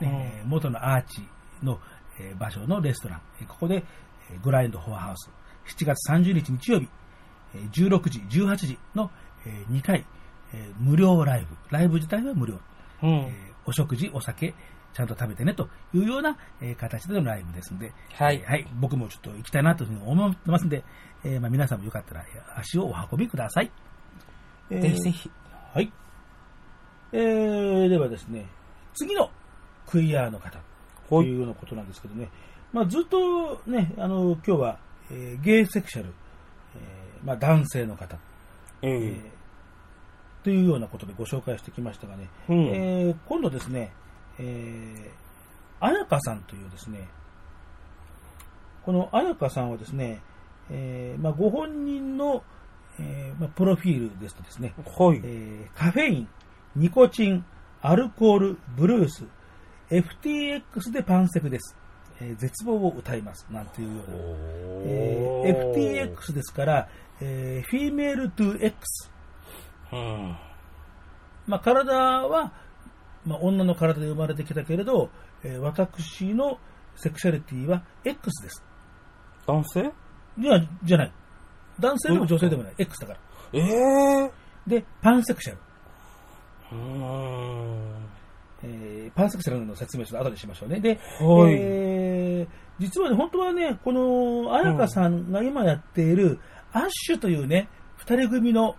[0.03, 1.27] えー元のアーチ
[1.63, 1.79] の、
[2.19, 3.83] えー場所のレストラン、えーここで、えー
[4.39, 5.31] グラインドフォアハウス、
[5.77, 6.89] 7月30日日曜日、
[7.55, 9.11] えー16時、18時の、
[9.47, 10.05] え2回、
[10.53, 11.57] えー無料ライブ。
[11.71, 12.55] ライブ自体は無料。
[13.03, 14.55] うんえーお食事、お酒、
[14.95, 20.83] ちゃんと食べてねというような、えー形でのライブですので、はいえーはい、僕もちょっと行きたいなというふうに思ってますので、
[21.25, 23.71] えーまあ、皆さんもよかったらえー足をお運びください。
[24.71, 25.31] えーぜひぜひ。
[25.75, 25.93] はい。
[27.13, 28.47] えー、ではですね、
[28.95, 29.31] 次の
[29.87, 30.59] クイアの方
[31.09, 32.29] というようなことなんですけどね、
[32.73, 34.79] まあ、ずっとね、あの、今日は、
[35.11, 36.11] えーゲイセクシャル、
[36.77, 38.17] えーまあ、男性の方、
[38.83, 39.41] ええー
[40.43, 43.93] というようなことでご紹介してきましたがね、うんえー今度ですね、
[44.39, 47.09] えー、彩香さんというですね、
[48.85, 50.21] この彩香さんはですね、
[50.71, 52.43] えーまあ、ご本人の、
[52.99, 55.21] えーまあ、プロフィールですとですね、はい。
[55.25, 56.29] えーカフェイン、
[56.77, 57.45] ニコチン、
[57.83, 59.25] アルコール、ブルース、
[59.91, 61.77] FTX でパンセクです。
[62.21, 63.47] えー絶望を歌います。
[63.51, 64.15] なんていうような。
[64.87, 66.89] えー FTX ですから、
[67.21, 69.11] えーフィメールトゥ X。
[69.93, 70.37] うん。
[71.47, 72.53] まあ、体は、
[73.25, 75.11] まあ、女の体で生まれてきたけれど、
[75.43, 76.59] えー私の
[76.97, 78.63] セクシャリティは X です。
[79.47, 79.91] 男性？
[80.39, 81.13] いや、じゃない。
[81.79, 82.75] 男性でも女性でもない。
[82.79, 83.19] X だから。
[83.53, 83.61] え
[84.27, 84.31] え
[84.67, 85.59] で、パンセクシャル。
[86.73, 88.00] うーん。
[88.63, 90.81] えーパンセクシャルの説明書後でしましょうね。
[90.81, 96.41] で、はいえー実はね、本当はね、この彩香さんが今やっている、
[96.73, 98.75] アッシュというね、二人組の、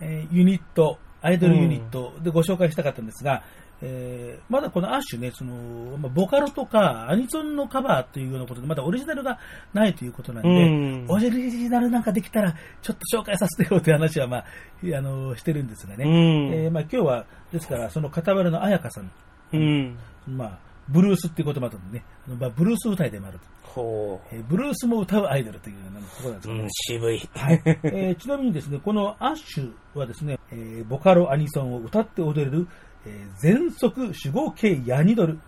[0.00, 3.42] えーユニット、アイドルユニットでご紹介したかったんですが、
[3.82, 9.38] えーまだこのアッシュね、その、まあ、ボカロとかアニソンのカバーというようなことで、まだオリジナルが
[9.72, 14.44] ないということなんで、うんオリジナルなんかできたら、ちょっと紹介させてよという話は、まあ、
[14.96, 16.04] あの、してるんですがね。
[16.04, 19.10] うんえーまあ、今日は、ですから、その傍らの彩香さん、
[19.52, 19.96] うん。
[20.26, 20.58] まあ、
[20.88, 22.04] ブルースっていう言葉とね、
[22.38, 26.50] まあ、ブルース歌いでもあると、ほえーブルースも歌うアイドルというようなところなんですう。
[26.50, 27.18] けど、うん、渋い。
[27.34, 32.66] はいえーちなみにですね、このアッシュはですね、えーボカロアニソンを歌って踊れる、
[33.06, 35.38] えー全速守護系ヤニドル、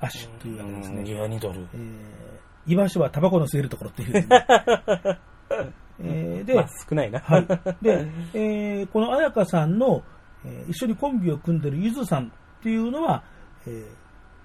[0.00, 1.04] アッシュというわけですね。
[1.10, 1.66] ユアニドル。
[1.74, 2.32] えー
[2.64, 4.26] 居場所はタバコの吸えるところっていう、ね
[6.00, 7.18] えーで、まあ、少ないな。
[7.20, 7.46] はい。
[7.82, 10.02] で、 えーこの彩香さんの、
[10.44, 12.30] えー一緒にコンビを組んでるゆずさんっ
[12.62, 13.22] ていうのは、
[13.66, 13.84] えー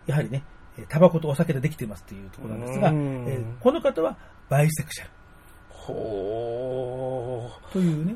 [0.10, 0.44] やはりね、
[0.78, 4.18] えータバコとお酒でできていますっていうところなんですが、えうんーこの方は
[4.50, 5.12] バイセクシャル
[5.70, 8.16] ほというね、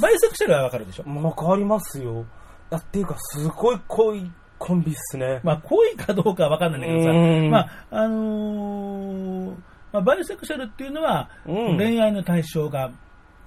[0.00, 1.04] バイセクシャルはわかるでしょ？
[1.44, 2.24] わりますよ。
[2.70, 5.40] あっていうか、すごい濃いコンビっすね。
[5.42, 9.56] まあ、濃いかどうかはわかんないんだけどさ、うんまあ、あのー
[9.92, 12.92] まあ、バイセクシャルっていうのは、うん恋愛の対象が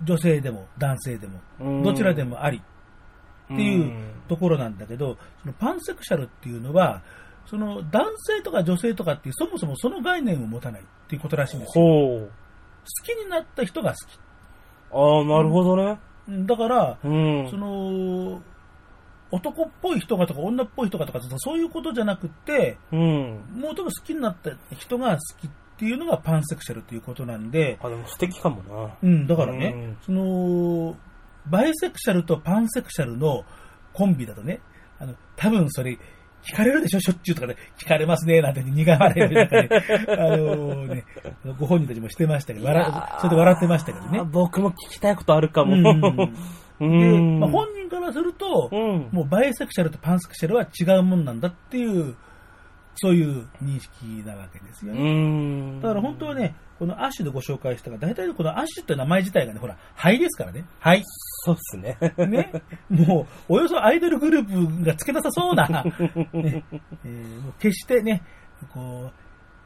[0.04, 2.62] 女性でも男性でも、うんどちらでもあり
[3.54, 3.94] っていう
[4.28, 7.02] ところなんだけど、そのパンセクシャルっていうのは、
[7.46, 11.86] その男性とか女性とかっていう、そもそもその概念を持たないっていうことらしいんですよ。
[11.86, 12.20] ほう。
[12.22, 14.20] 好きになった人が好き。
[14.92, 16.00] ああ、なるほどね。
[16.28, 17.48] うんだから、うん。
[17.50, 18.42] その、
[19.34, 23.00] 男っぽい人がとか女っぽい人がとか、そういうことじゃなくて、うん。
[23.56, 28.96] もう多分好きになった人が好きっていうのがパンセクシャルということなんで、あ、でも素敵かもな。
[29.02, 30.96] うん、だからね、うんその、
[31.48, 33.44] バイセクシャルとパンセクシャルの
[33.92, 34.60] コンビだとね、
[35.00, 35.98] あの、多分それ、
[36.44, 39.70] 聞かれるでしょしょっちゅうとかで、聞かれますね、なんて苦笑いで、なんかね、
[40.10, 41.06] あのね、
[41.58, 42.86] ご本人たちもしてましたけど、笑
[43.20, 44.24] それで笑ってましたけどねあ。
[44.26, 45.74] 僕も聞きたいことあるかも。
[45.74, 46.30] うんう
[46.80, 47.40] で、ん。
[47.40, 49.10] まあ、本人からすると、うん。
[49.12, 52.16] もうバイセクシャルとパンセクシャルは違うもんなんだっていう、
[52.96, 55.02] そういう認識なわけですようね。
[55.02, 55.82] ん。
[55.82, 60.66] だから本当はね、このアッシュでご紹介したが、大体このアッシュって名前自体がね、ほら、灰ですからね。
[60.80, 61.02] 灰。
[61.46, 61.98] そうっすね。
[62.18, 62.52] ね。
[62.90, 65.68] もう、およそアイドルグループがつけなさそうな、
[66.34, 66.64] ね
[67.04, 68.22] えーもう決してね、
[68.74, 69.23] こう、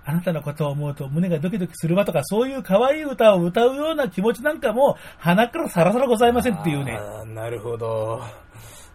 [0.10, 6.98] あなたのことを思うと胸がドキドキするわとか、そういう可愛い歌を歌うような気持ちなんかも、鼻からさらさらございませんっていうね。
[7.36, 8.22] なるほど。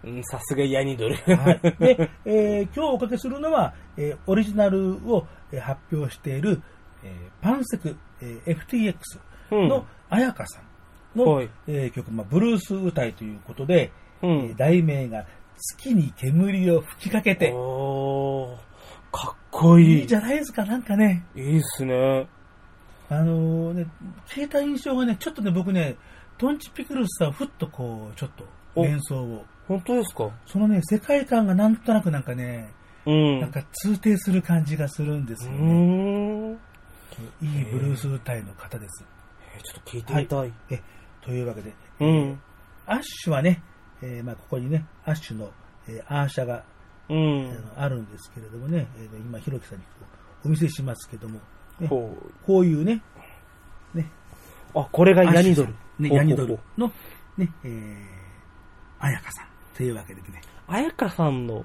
[0.05, 1.15] うんさすがヤニドル。
[1.17, 1.61] はい。
[1.79, 6.63] で、 えー今日おかけするのは、えーオリジナルを、えー発表している、
[7.05, 8.95] えーパンセク、えー
[9.51, 10.61] FTX の彩香さ
[11.15, 13.93] んの、はいえー曲、まあ、ブルース歌いということで、
[14.23, 14.57] うえーん。
[14.57, 18.57] 題名が月に煙を吹きかけて、おー、
[19.13, 20.01] かっこいい。
[20.01, 21.25] いいじゃないですか、なんかね。
[21.37, 22.27] いいっすね。
[23.09, 23.87] あのね、
[24.27, 25.97] 聞いた印象がね、ちょっとね、僕ね、
[26.39, 28.45] トンチピクルスさん、ふっとこう、ちょっと
[28.75, 29.45] お連想を。
[29.69, 30.31] 本当ですか？
[30.47, 32.73] そのね、世界観がなんとなくなんかね、
[33.07, 33.41] うん。
[33.41, 36.59] なんか通底する感じがするんですうよね。
[37.43, 39.05] いいブルース歌いの方です。
[39.55, 40.53] えーちょっと聞いてみたい。
[40.71, 40.81] え
[41.21, 42.41] というわけで、うん。
[42.87, 43.63] アッシュはね、
[44.01, 45.51] えーまあ、ここにね、アッシュの、
[45.87, 46.65] えーアーシャが、
[47.13, 47.51] うあん。
[47.51, 49.91] のあるんですけれどもね、えーと今、ひろきさんにこ
[50.45, 51.41] うお見せしますけども、
[51.79, 53.03] ねほこういうね、
[53.95, 54.11] ね、
[54.75, 54.81] う。
[54.81, 55.75] あ、これがヤニドル。
[55.99, 56.91] ね、ヤニドルの、
[57.37, 57.95] ね、えー、
[58.99, 59.47] あやかさん
[59.77, 61.65] というわけでね、あやかさんの、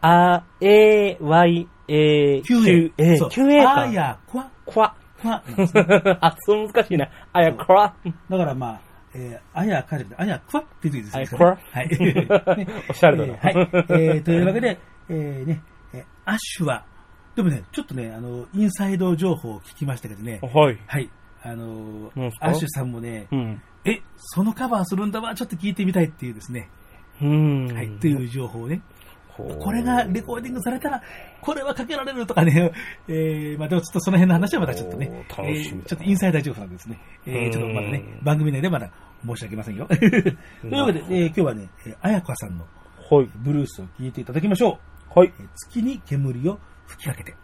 [0.00, 2.92] あ、A、Y、A、9A。
[2.98, 3.80] A、そう 9A か。
[3.80, 4.96] あや、こわ、こわ。
[5.22, 5.82] こわなんですね。
[6.20, 7.08] 発音難しいな。
[7.32, 7.94] あやこわ。
[8.28, 8.80] だからまあ、
[9.18, 11.26] えー、あやかじゃなくて、あやくわって言うですね。
[11.72, 11.88] はい。
[11.88, 13.32] ね おしゃれだな。
[13.34, 14.04] え ーはい。
[14.04, 15.62] えーというわけで、えーね、
[15.94, 16.84] えーアッシュは、
[17.34, 20.78] でもね、ちょっとね、あの、インサイド情報を聞きましたけどね、はい。
[20.86, 21.10] はい。
[21.42, 22.10] あの
[22.40, 23.62] アッシュさんもね、うん。
[23.84, 26.68] え、そのカバーするんだわ、ちょっと聞いてみたいっていうですね、
[27.22, 27.66] うん。
[27.72, 28.82] はい、という情報をね、
[29.36, 31.02] これがレコーディングされたら、
[31.40, 32.72] これはかけられるとかね、
[33.06, 36.98] えー、まあでもちょっとその辺の話はまたちょっとね、えーちょっとインサイダー情報なんですね。
[37.26, 38.90] えー、ちょっとまだね、番組内でまだ
[39.26, 39.86] 申し訳ませんよ。
[39.90, 42.64] というわけで、えー今日はね、えー綾香さんの
[43.10, 43.28] はい。
[43.36, 44.78] ブルースを聴いていただきましょ
[45.14, 45.18] う。
[45.18, 45.32] はい。
[45.38, 47.34] えー月に煙を吹きかけて。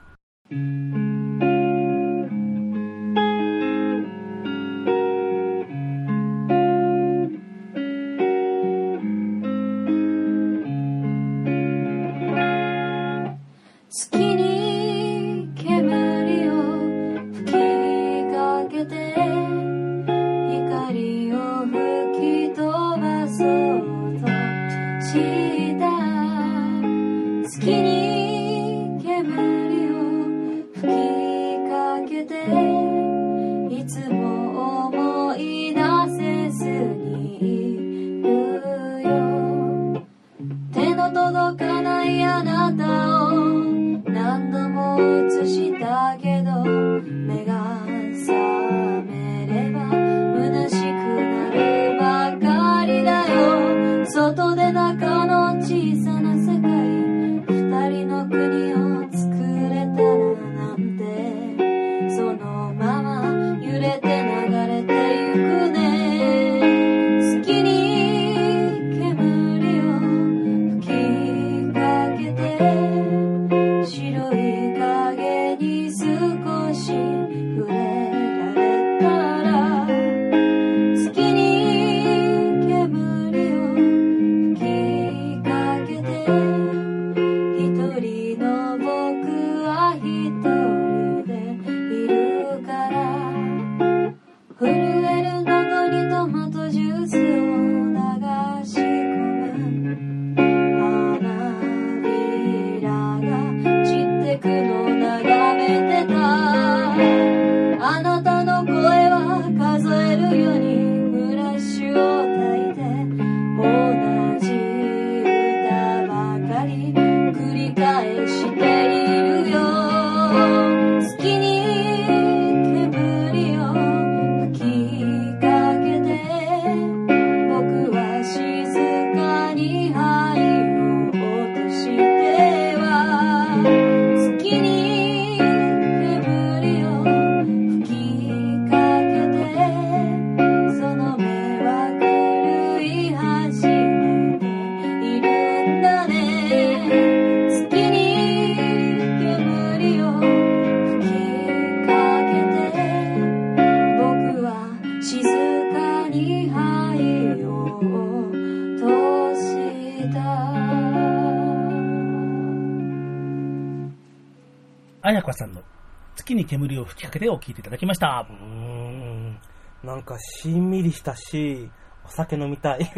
[167.53, 168.33] 聞いていただきましたう。
[168.33, 169.39] ーん。
[169.85, 171.71] なんか、しんみりしたし、
[172.05, 172.81] お酒飲みたい。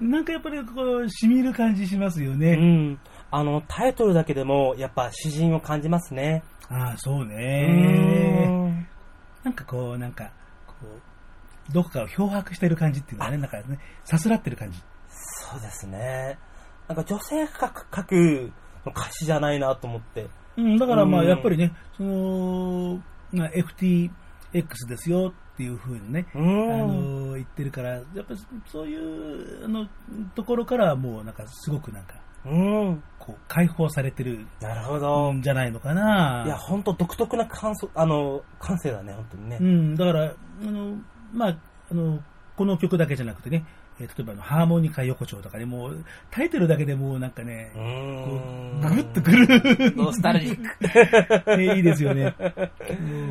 [0.00, 2.56] なんかやっぱりこう、染みる感じしますようね。
[2.56, 2.98] ん。
[3.30, 6.42] あの、タイトルだけでも、やっぱ詩人を感じますね。
[6.68, 8.46] ああ、そううね。
[8.46, 8.86] ん。
[9.42, 10.30] なんかこう、なんか、
[10.66, 14.82] こう、どこかを漂白してる感じっていうのはね、なんかね、さすらってる感じ。
[15.08, 16.38] そうですね。
[16.86, 17.68] なんか女性が書
[18.04, 18.52] く
[18.86, 20.28] 歌詞じゃないなと思って。
[20.56, 23.02] うん、だからまあ、うんやっぱりね、その、
[23.32, 24.10] まあ FTX
[24.88, 26.42] ですよっていうふうにね、うあ
[26.84, 27.28] ん。
[27.30, 29.86] の、言ってるから、やっぱりそういう、あの、
[30.34, 32.14] ところからはもうなんかすごくなんか、
[32.46, 33.02] うん。
[33.18, 35.32] こう、解放されてるなるほど。
[35.32, 36.42] んじゃないのかな。
[36.44, 39.64] いや、ほんと独特な感想、あの、感性だね、本当にねう。
[39.64, 40.96] ん、だから、あの、
[41.32, 41.56] まあ、
[41.90, 42.20] あの、
[42.56, 43.64] この曲だけじゃなくてね、
[44.00, 48.80] えー例えばあの、ハーモニカ横丁とかね、もう、タイトルだけでもうなんかねう、こん。
[48.84, 49.94] う、ぐぐっとくる。
[49.96, 51.56] ノスタルジック。
[51.56, 52.34] ね、 いいですよね。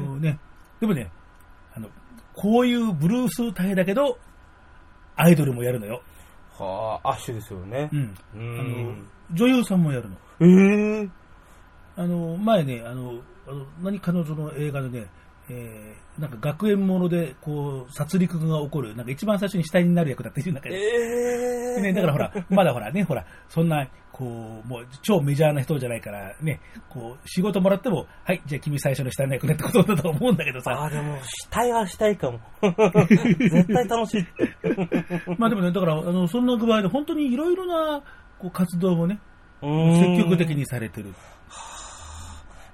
[0.05, 0.39] もうね、
[0.80, 1.09] でもね、
[1.76, 1.89] あの、
[2.34, 4.18] こういうブルース隊だけど、
[5.16, 6.01] アイドルもやるのよ。
[6.57, 7.95] はあ、アッシュですよねう。
[7.97, 7.99] ん。
[8.01, 10.16] うあのん。、女優さんもやるの。
[10.39, 11.09] ええ
[11.95, 15.07] あの、前ね、あの、あの何彼女の映画でね、
[15.49, 32.39] えー、なんか学園もので、こう、殺戮が起こる、なんか一番最初に死体になる役だっていう中で、ええね、だからほら、まだほらね、ほら、そんな、こう、もう超メジャーな人じゃないから、ね、こう、仕事もらっても、はい、じゃあ君最初の死体の役ねってことだと思うんだけどさ、ああ、でも、したいはしたいかも。
[32.61, 34.26] 絶対楽しい。
[35.39, 38.03] まあでもね、だから、あの、そんな具合で本当にいろいろな、
[38.38, 39.20] こう、活動もね、
[39.64, 41.14] うん積極的にされてる。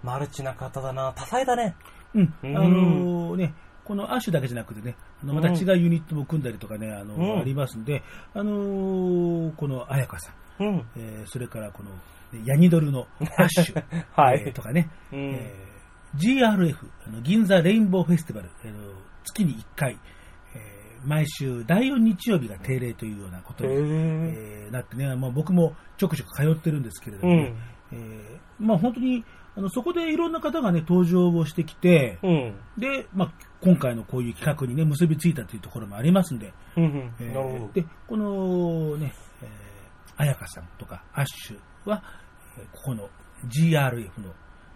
[0.04, 1.14] マルチな方だな。
[1.16, 1.76] 多彩だね。
[2.16, 2.34] うん。
[2.44, 2.58] うん。
[2.58, 3.54] あのね、
[3.86, 7.40] このアッシュだけじゃなくてね、あのまた違うユニットも組んだりとかね、あの、うん。
[7.40, 8.04] ありますんで、
[8.34, 10.86] あのーこの彩香さん、うん。
[10.98, 11.96] えーそれからこの、ね
[12.46, 13.08] ヤニドルの
[13.38, 13.84] アッシュ、
[14.16, 14.44] はい。
[14.46, 15.20] えーとかね、うん。
[15.20, 15.70] えー
[16.18, 16.76] GRF、
[17.08, 18.94] あの銀座レインボーフェスティバル、あの
[19.24, 19.98] 月に1回、
[20.56, 27.54] えー毎週第4日曜日が定例というようなことに、えーなってね、まあ、僕もちょくちょく通ってるんですけれども、ね
[27.92, 29.24] えーまあ、本当に
[29.60, 32.56] あのそこでいろんな方がね、登場をしてきて、うん。
[32.78, 36.84] で、まあ、今回のこういう企画にね、結びついたというところもありますんで、うん。
[36.84, 37.14] うん。
[37.20, 37.74] えーなるほど。
[37.74, 39.50] で、このね、えー、
[40.16, 42.02] 彩香さんとかアッシュは、
[42.58, 43.10] えーここの
[43.50, 44.10] GRF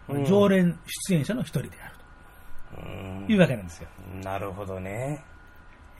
[0.09, 0.77] うんの常連
[1.09, 1.95] 出演者の一人である
[3.19, 3.87] うんというわけなんですよ。
[4.21, 5.23] なるほどね。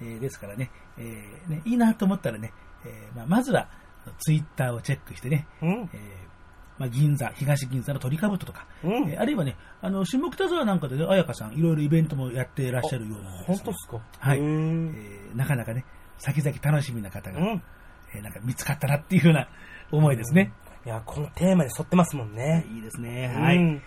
[0.01, 2.51] えーですからね,、えーね、いいなと思ったらね、
[2.85, 3.69] えーまあ、まずは
[4.19, 5.89] ツイッターをチェックしてね、うん。
[5.93, 6.22] えー
[6.79, 13.45] まあ、銀座、東銀座の鳥かぶととか、うんえーあるいはね、あの、下北沢なんかでね、彩香さん、いろいろイベントもやってらっしゃるようなんです、ね。
[13.47, 14.01] 本当ですか？
[14.19, 14.89] はい、えうん。
[15.33, 15.85] ーなかなかね、
[16.17, 17.63] 先々楽しみな方が、うん。
[18.15, 19.47] えーなんか見つかったなっていうような
[19.91, 20.51] 思いですね。
[20.85, 22.65] いや、このテーマに沿ってますもんね。
[22.73, 23.27] いいですね。
[23.35, 23.57] はい。
[23.57, 23.81] うん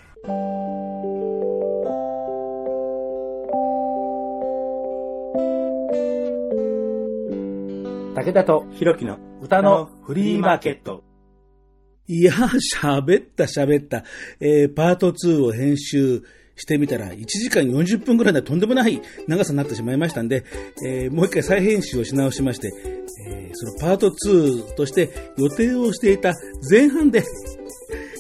[8.15, 11.05] 武田とひろきの歌のフリーマーケット。
[12.09, 14.05] いや、喋った喋った。
[14.41, 16.23] えー、パート2を編集
[16.55, 20.45] してみたら、1時間40分ぐらいでとんでもない長さになってしまいましたんで、
[20.87, 22.73] えーもう一回再編集をし直しまして、
[23.27, 26.35] えーそのパート2として予定をしていた
[26.71, 27.25] 前半で、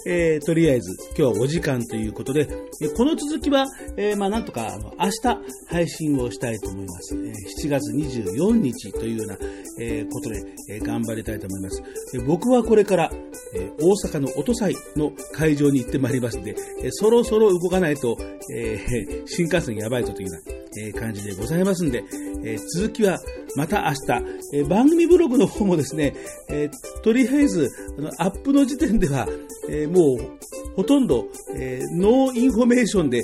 [0.09, 2.48] えーとりあえず今日はお時間ということで、
[2.80, 7.16] えこの続きは、えーまあなんとかあの明日配信をしたいと思います。
[7.16, 7.32] えー
[7.66, 9.36] 7月24日というような、
[9.80, 11.82] えことで、え頑張りたいと思います。
[12.14, 13.11] え僕はこれから、
[13.54, 16.54] え大阪の音祭の会場に行ってまいりますので、
[16.84, 18.16] えそろそろ動かないと、
[18.54, 20.57] え新幹線やばいぞというような、
[20.88, 22.04] え感じでございますんで、
[22.44, 23.18] え続きは
[23.57, 26.14] また明日、え番組ブログの方もですね、
[26.48, 26.70] え
[27.02, 29.26] とりあえずあのアップの時点では、
[29.68, 30.36] えもう
[30.76, 31.26] ほとんど、
[31.57, 33.22] えノーインフォメーションで、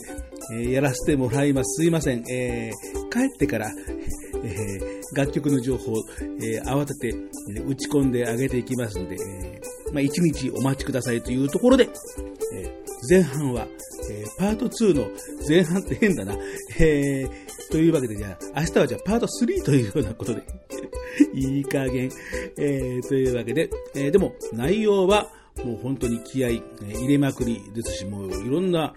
[0.53, 1.83] えやらせてもらいます。
[1.83, 2.24] すいません。
[2.28, 2.72] え
[3.11, 3.70] 帰ってから、
[4.43, 4.80] え
[5.14, 5.97] 楽曲の情報を、
[6.41, 7.16] え慌てて、
[7.57, 9.61] え打ち込んであげていきますので、え
[9.93, 11.89] まあ、一日お待ちくださいというところで、
[12.55, 13.66] え前半は、
[14.11, 15.07] えーパート2の
[15.49, 16.35] 前半って変だな。
[16.79, 17.31] えー
[17.71, 20.43] というわけで、じゃあ、明日はじゃあパート3というようなことで、
[21.35, 22.11] いい加減。
[22.59, 25.31] えーというわけで、えーでも内容は
[25.65, 28.95] もう本当に気合い、入れまくりですし、もういろんな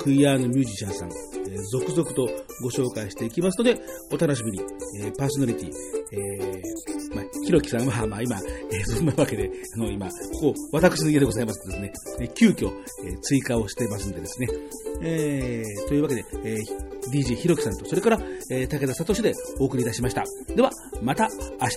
[0.00, 2.28] クイアーのミュージシャンさん、え続々と
[2.62, 3.80] ご紹介していきますので、
[4.12, 4.60] お楽しみに、
[5.00, 5.72] えパーソナリティ、
[6.12, 8.38] えーまあ、ひろきさんは、まあ今、
[8.70, 12.70] えそんなわけで、あの、今、ここ、私の家でございますとですね、え急遽、
[13.04, 14.48] え追加をしてますんでですね、
[15.02, 18.18] えーというわけで、えー DJ ひろきさんと、それから、
[18.50, 20.24] え武田聡でお送りいたしました。
[20.54, 20.70] では、
[21.02, 21.28] また
[21.60, 21.76] 明日。